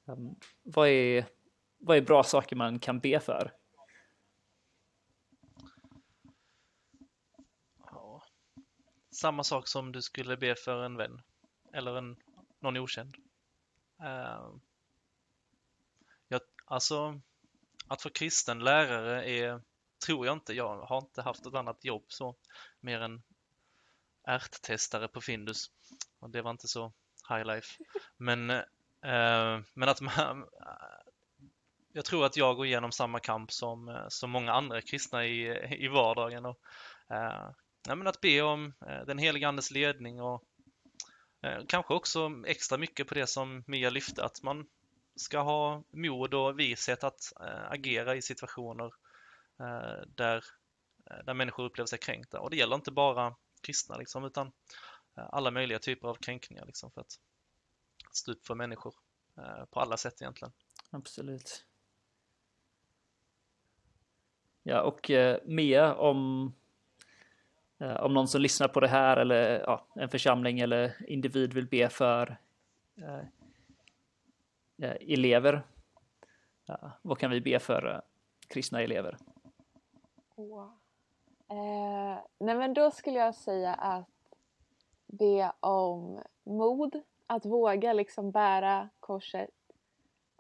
ehm, 0.08 0.36
vad, 0.64 0.88
är, 0.88 1.26
vad 1.78 1.98
är 1.98 2.02
bra 2.02 2.24
saker 2.24 2.56
man 2.56 2.80
kan 2.80 3.00
be 3.00 3.20
för? 3.20 3.52
Samma 9.12 9.44
sak 9.44 9.68
som 9.68 9.92
du 9.92 10.02
skulle 10.02 10.38
be 10.38 10.56
för 10.56 10.84
en 10.84 10.98
vän 10.98 11.22
eller 11.74 11.98
en, 11.98 12.18
någon 12.60 12.78
okänd. 12.78 13.16
Uh, 14.02 14.56
jag, 16.28 16.42
alltså, 16.66 17.22
att 17.88 18.02
få 18.02 18.10
kristen 18.10 18.60
lärare 18.60 19.30
är, 19.30 19.62
tror 20.06 20.26
jag 20.26 20.36
inte, 20.36 20.54
jag 20.54 20.82
har 20.82 20.98
inte 20.98 21.22
haft 21.22 21.46
ett 21.46 21.54
annat 21.54 21.86
jobb 21.86 22.06
så, 22.08 22.36
mer 22.80 23.02
än 23.02 23.22
ärttestare 24.24 25.08
på 25.08 25.22
Findus. 25.22 25.72
Och 26.20 26.30
det 26.30 26.42
var 26.42 26.52
inte 26.52 26.68
så 26.68 26.94
high 27.30 27.46
life. 27.46 27.84
Men, 28.18 28.50
eh, 28.50 29.60
men 29.74 29.90
att 29.90 30.02
man, 30.02 30.42
eh, 30.42 31.02
jag 31.94 32.06
tror 32.06 32.26
att 32.26 32.38
jag 32.38 32.56
går 32.56 32.66
igenom 32.66 32.92
samma 32.92 33.20
kamp 33.20 33.52
som, 33.52 33.90
eh, 33.90 34.08
som 34.08 34.30
många 34.30 34.54
andra 34.54 34.82
kristna 34.82 35.26
i, 35.26 35.86
i 35.86 35.88
vardagen. 35.88 36.46
Och, 36.46 36.60
eh, 37.10 37.50
ja, 37.88 37.96
men 37.96 38.08
att 38.08 38.22
be 38.22 38.42
om 38.42 38.74
eh, 38.88 39.06
den 39.06 39.18
heliga 39.18 39.48
Andes 39.48 39.72
ledning 39.72 40.22
och 40.22 40.44
eh, 41.42 41.66
kanske 41.68 41.94
också 41.94 42.32
extra 42.48 42.78
mycket 42.78 43.08
på 43.08 43.14
det 43.14 43.28
som 43.28 43.64
Mia 43.68 43.90
lyfte, 43.90 44.24
att 44.24 44.44
man 44.44 44.68
ska 45.16 45.40
ha 45.40 45.84
mod 45.92 46.34
och 46.34 46.60
vishet 46.60 47.04
att 47.04 47.34
eh, 47.42 47.72
agera 47.72 48.16
i 48.16 48.22
situationer 48.22 48.94
eh, 49.60 50.08
där, 50.08 50.44
där 51.26 51.34
människor 51.34 51.64
upplever 51.64 51.88
sig 51.88 52.00
kränkta. 52.00 52.40
Och 52.40 52.50
det 52.50 52.56
gäller 52.56 52.76
inte 52.76 52.92
bara 52.92 53.36
kristna, 53.62 53.98
liksom, 53.98 54.26
utan 54.26 54.52
alla 55.14 55.52
möjliga 55.52 55.80
typer 55.80 56.08
av 56.08 56.16
kränkningar 56.16 56.66
liksom, 56.66 56.92
för 56.92 57.02
att 57.02 57.20
stå 58.12 58.32
upp 58.32 58.46
för 58.46 58.56
människor 58.56 58.96
på 59.70 59.80
alla 59.80 59.98
sätt 59.98 60.22
egentligen. 60.22 60.54
Absolut. 60.90 61.66
Ja, 64.64 64.82
och 64.82 65.12
eh, 65.12 65.38
Mia, 65.46 65.96
om 65.96 66.54
Eh, 67.82 67.96
om 67.96 68.14
någon 68.14 68.28
som 68.28 68.42
lyssnar 68.42 68.68
på 68.68 68.80
det 68.80 68.88
här 68.88 69.18
eller 69.18 69.60
ja, 69.60 69.88
en 69.96 70.10
församling 70.10 70.60
eller 70.60 70.96
individ 71.08 71.54
vill 71.54 71.68
be 71.68 71.90
för 71.90 72.38
eh, 72.98 73.20
eh 74.82 74.98
elever. 75.00 75.64
Ja, 76.66 76.92
vad 77.02 77.18
kan 77.18 77.32
vi 77.32 77.42
be 77.42 77.60
för 77.60 77.94
eh, 77.94 78.00
kristna 78.48 78.82
elever? 78.82 79.18
Oh. 80.36 80.81
Eh, 81.52 82.18
nej 82.38 82.56
men 82.56 82.74
då 82.74 82.92
skulle 82.92 83.20
jag 83.20 83.36
säga 83.36 83.74
att 83.74 84.36
be 85.08 85.52
om 85.60 86.22
mod, 86.44 87.02
att 87.28 87.46
våga 87.46 87.94
liksom 87.94 88.32
bära 88.32 88.90
korset 89.00 89.50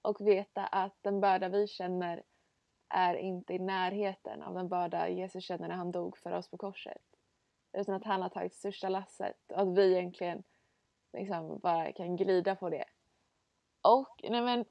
och 0.01 0.21
veta 0.21 0.65
att 0.65 0.93
den 1.01 1.21
börda 1.21 1.49
vi 1.49 1.67
känner 1.67 2.23
är 2.89 3.13
inte 3.15 3.53
i 3.53 3.59
närheten 3.59 4.41
av 4.41 4.53
den 4.53 4.69
börda 4.69 5.09
Jesus 5.09 5.43
känner 5.43 5.67
när 5.67 5.75
han 5.75 5.91
dog 5.91 6.17
för 6.17 6.31
oss 6.31 6.47
på 6.47 6.57
korset. 6.57 7.01
Utan 7.73 7.95
att 7.95 8.03
han 8.03 8.21
har 8.21 8.29
tagit 8.29 8.55
största 8.55 8.89
lasset 8.89 9.51
och 9.51 9.61
att 9.61 9.77
vi 9.77 9.91
egentligen 9.91 10.43
liksom 11.13 11.59
bara 11.59 11.91
kan 11.91 12.15
glida 12.15 12.55
på 12.55 12.69
det. 12.69 12.85
Och 13.81 14.21
nej 14.23 14.41
men, 14.41 14.65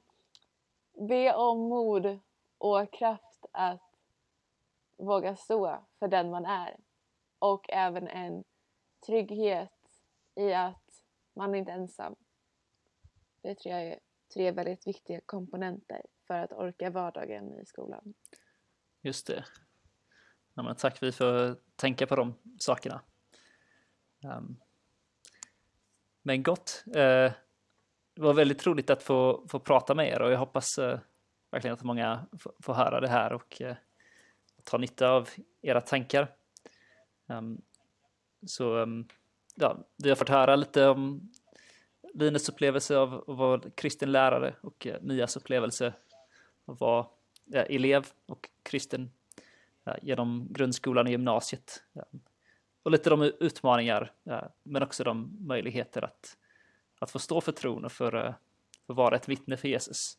be 1.07 1.35
om 1.35 1.59
mod 1.59 2.19
och 2.57 2.93
kraft 2.93 3.45
att 3.51 3.90
våga 5.05 5.35
stå 5.35 5.85
för 5.99 6.07
den 6.07 6.29
man 6.29 6.45
är. 6.45 6.77
Och 7.39 7.69
även 7.69 8.07
en 8.07 8.43
trygghet 9.05 9.71
i 10.35 10.53
att 10.53 11.03
man 11.35 11.55
är 11.55 11.59
inte 11.59 11.71
är 11.71 11.75
ensam. 11.75 12.15
Det 13.41 13.55
tror 13.55 13.75
jag 13.75 13.83
är 13.83 13.99
tre 14.33 14.51
väldigt 14.51 14.87
viktiga 14.87 15.21
komponenter 15.25 16.01
för 16.27 16.39
att 16.39 16.51
orka 16.51 16.89
vardagen 16.89 17.59
i 17.59 17.65
skolan. 17.65 18.13
Just 19.01 19.27
det. 19.27 19.45
Ja, 20.53 20.63
men 20.63 20.75
tack 20.75 21.03
vi 21.03 21.11
får 21.11 21.57
tänka 21.75 22.07
på 22.07 22.15
de 22.15 22.33
sakerna. 22.59 23.01
Um, 24.23 24.57
men 26.21 26.43
gott. 26.43 26.83
Uh, 26.87 27.31
det 28.13 28.21
var 28.21 28.33
väldigt 28.33 28.67
roligt 28.67 28.89
att 28.89 29.03
få, 29.03 29.47
få 29.47 29.59
prata 29.59 29.95
med 29.95 30.07
er 30.07 30.21
och 30.21 30.31
jag 30.31 30.39
hoppas 30.39 30.79
uh, 30.79 30.99
verkligen 31.51 31.73
att 31.73 31.83
många 31.83 32.27
får 32.63 32.73
höra 32.73 32.99
det 32.99 33.07
här 33.07 33.33
och 33.33 33.61
uh, 33.61 33.73
ta 34.63 34.77
nytta 34.77 35.09
av 35.09 35.29
era 35.61 35.81
tankar. 35.81 36.27
Um, 37.27 37.61
så 38.45 38.77
um, 38.77 39.07
ja, 39.55 39.77
vi 39.97 40.09
har 40.09 40.15
fått 40.15 40.29
höra 40.29 40.55
lite 40.55 40.87
om 40.87 41.31
Linus 42.13 42.49
upplevelse 42.49 42.97
av 42.97 43.13
att 43.13 43.37
vara 43.37 43.61
kristen 43.75 44.11
lärare 44.11 44.55
och 44.61 44.87
eh, 44.87 45.01
Mias 45.01 45.35
upplevelse 45.37 45.93
av 46.65 46.73
att 46.73 46.79
vara 46.79 47.07
elev 47.53 48.07
och 48.25 48.49
kristen 48.63 49.11
genom 50.01 50.47
grundskolan 50.49 51.05
och 51.05 51.11
gymnasiet. 51.11 51.83
Ehm, 51.93 52.21
och 52.83 52.91
lite 52.91 53.09
de 53.09 53.21
utmaningar, 53.21 54.13
men 54.63 54.83
också 54.83 55.03
de 55.03 55.37
möjligheter 55.39 56.01
att, 56.01 56.37
att 56.99 57.11
få 57.11 57.19
stå 57.19 57.41
för 57.41 57.51
tron 57.51 57.85
och 57.85 57.91
för, 57.91 58.15
eh, 58.15 58.33
för 58.85 58.93
att 58.93 58.97
vara 58.97 59.15
ett 59.15 59.29
vittne 59.29 59.57
för 59.57 59.67
Jesus. 59.67 60.17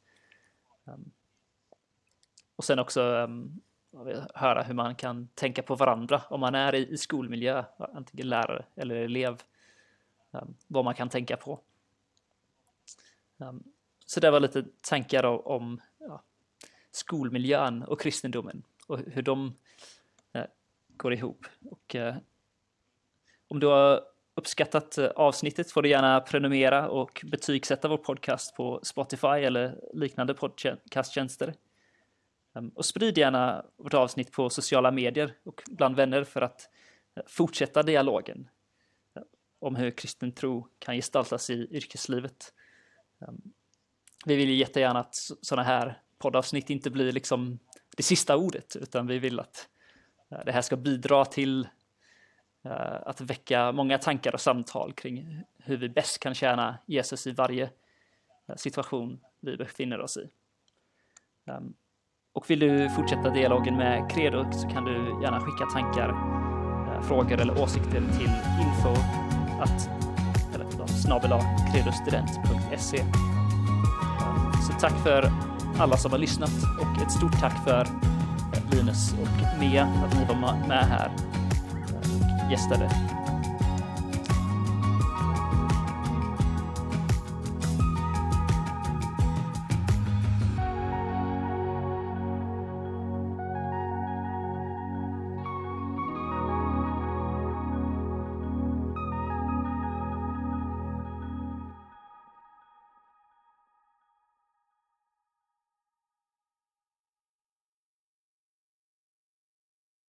Och 2.57 2.64
sen 2.64 2.78
också 2.78 3.28
ehm, 3.92 4.26
höra 4.35 4.62
hur 4.62 4.74
man 4.74 4.94
kan 4.94 5.28
tänka 5.35 5.62
på 5.62 5.74
varandra 5.74 6.22
om 6.31 6.40
man 6.40 6.55
är 6.55 6.74
i, 6.74 6.96
skolmiljö, 6.96 7.64
antingen 7.78 8.28
lärare 8.28 8.64
eller 8.74 8.94
elev, 8.94 9.42
ehm, 10.33 10.55
vad 10.66 10.85
man 10.85 10.94
kan 10.94 11.09
tänka 11.09 11.37
på. 11.37 11.61
Ehm, 13.40 13.62
så 14.07 14.20
det 14.20 14.31
var 14.31 14.40
lite 14.40 14.64
tankar 14.81 15.24
om 15.48 15.81
skolmiljön 16.92 17.83
och 17.83 18.00
kristendomen 18.00 18.62
och 18.87 18.98
hur 18.98 19.22
de 19.22 19.55
eh, 20.33 20.44
går 20.88 21.12
ihop. 21.12 21.46
Och, 21.70 21.94
eh, 21.94 22.14
om 23.48 23.61
du 23.61 23.66
har 23.66 24.00
uppskattat 24.35 24.98
eh, 24.98 25.07
avsnittet 25.07 25.70
får 25.70 25.83
du 25.83 25.88
gärna 25.88 26.20
prenumerera 26.20 26.88
och 26.88 27.24
betygsätta 27.24 27.88
vår 27.88 27.96
podcast 27.96 28.57
på 28.57 28.81
Spotify 28.83 29.26
eller 29.26 29.81
liknande 29.92 30.35
podcasttjänster. 30.35 31.55
Ehm, 32.54 32.68
och 32.68 32.84
sprid 32.84 33.18
gärna 33.18 33.64
vårt 33.76 33.94
avsnitt 33.94 34.32
på 34.32 34.50
sociala 34.50 34.90
medier 34.90 35.34
och 35.44 35.62
bland 35.70 35.96
vänner 35.96 36.24
för 36.24 36.40
att 36.40 36.68
eh, 37.16 37.22
fortsätta 37.26 37.82
dialogen 37.82 38.48
ehm, 39.16 39.24
om 39.58 39.76
hur 39.76 39.90
kristen 39.90 40.32
tro 40.32 40.68
kan 40.78 40.94
gestaltas 40.94 41.50
i 41.50 41.68
yrkeslivet. 41.70 42.54
Ehm, 43.20 43.42
vi 44.26 44.36
vill 44.36 44.48
ju 44.48 44.54
jättegärna 44.54 45.00
att 45.00 45.14
sådana 45.40 45.62
här 45.62 46.00
poddavsnitt 46.18 46.70
inte 46.70 46.90
blir 46.90 47.12
liksom 47.12 47.58
det 47.96 48.02
sista 48.02 48.36
ordet, 48.36 48.76
utan 48.76 49.06
vi 49.06 49.18
vill 49.18 49.40
att 49.40 49.68
eh, 50.30 50.40
det 50.44 50.52
här 50.52 50.62
ska 50.62 50.76
bidra 50.76 51.24
till 51.24 51.68
eh, 52.62 53.02
att 53.06 53.20
väcka 53.20 53.72
många 53.72 53.98
tankar 53.98 54.34
och 54.34 54.40
samtal 54.40 54.92
kring 54.92 55.42
hur 55.58 55.76
vi 55.76 55.88
bäst 55.88 56.18
kan 56.18 56.34
tjäna 56.34 56.78
Jesus 56.86 57.26
i 57.26 57.32
varje 57.32 57.70
situation 58.56 59.20
vi 59.40 59.56
befinner 59.56 60.00
oss 60.00 60.16
i. 60.16 60.30
Och 62.34 62.50
vill 62.50 62.58
du 62.58 62.88
fortsätta 62.88 63.30
dialogen 63.30 63.76
med 63.76 64.10
Credo 64.10 64.52
så 64.52 64.68
kan 64.68 64.84
du 64.84 65.22
gärna 65.22 65.40
skicka 65.40 65.66
tankar, 65.66 66.08
eh, 66.08 67.02
frågor 67.02 67.40
eller 67.40 67.62
åsikter 67.62 67.90
till 67.90 68.30
info 68.60 68.92
att 69.60 69.90
eller 70.54 70.86
snabel 70.86 71.30
credostudent.se. 71.72 72.96
Eh, 72.96 73.06
så 74.66 74.72
tack 74.80 74.92
för 75.02 75.32
alla 75.78 75.96
som 75.96 76.10
har 76.10 76.18
lyssnat 76.18 76.52
och 76.80 77.02
ett 77.02 77.12
stort 77.12 77.40
tack 77.40 77.64
för 77.64 77.80
eh, 77.80 78.70
Linus 78.70 79.12
och 79.12 79.60
Mia 79.60 79.84
att 79.84 80.14
ni 80.14 80.24
var 80.24 80.68
med 80.68 80.84
här 80.84 81.10
och 82.44 82.52
gästade 82.52 82.90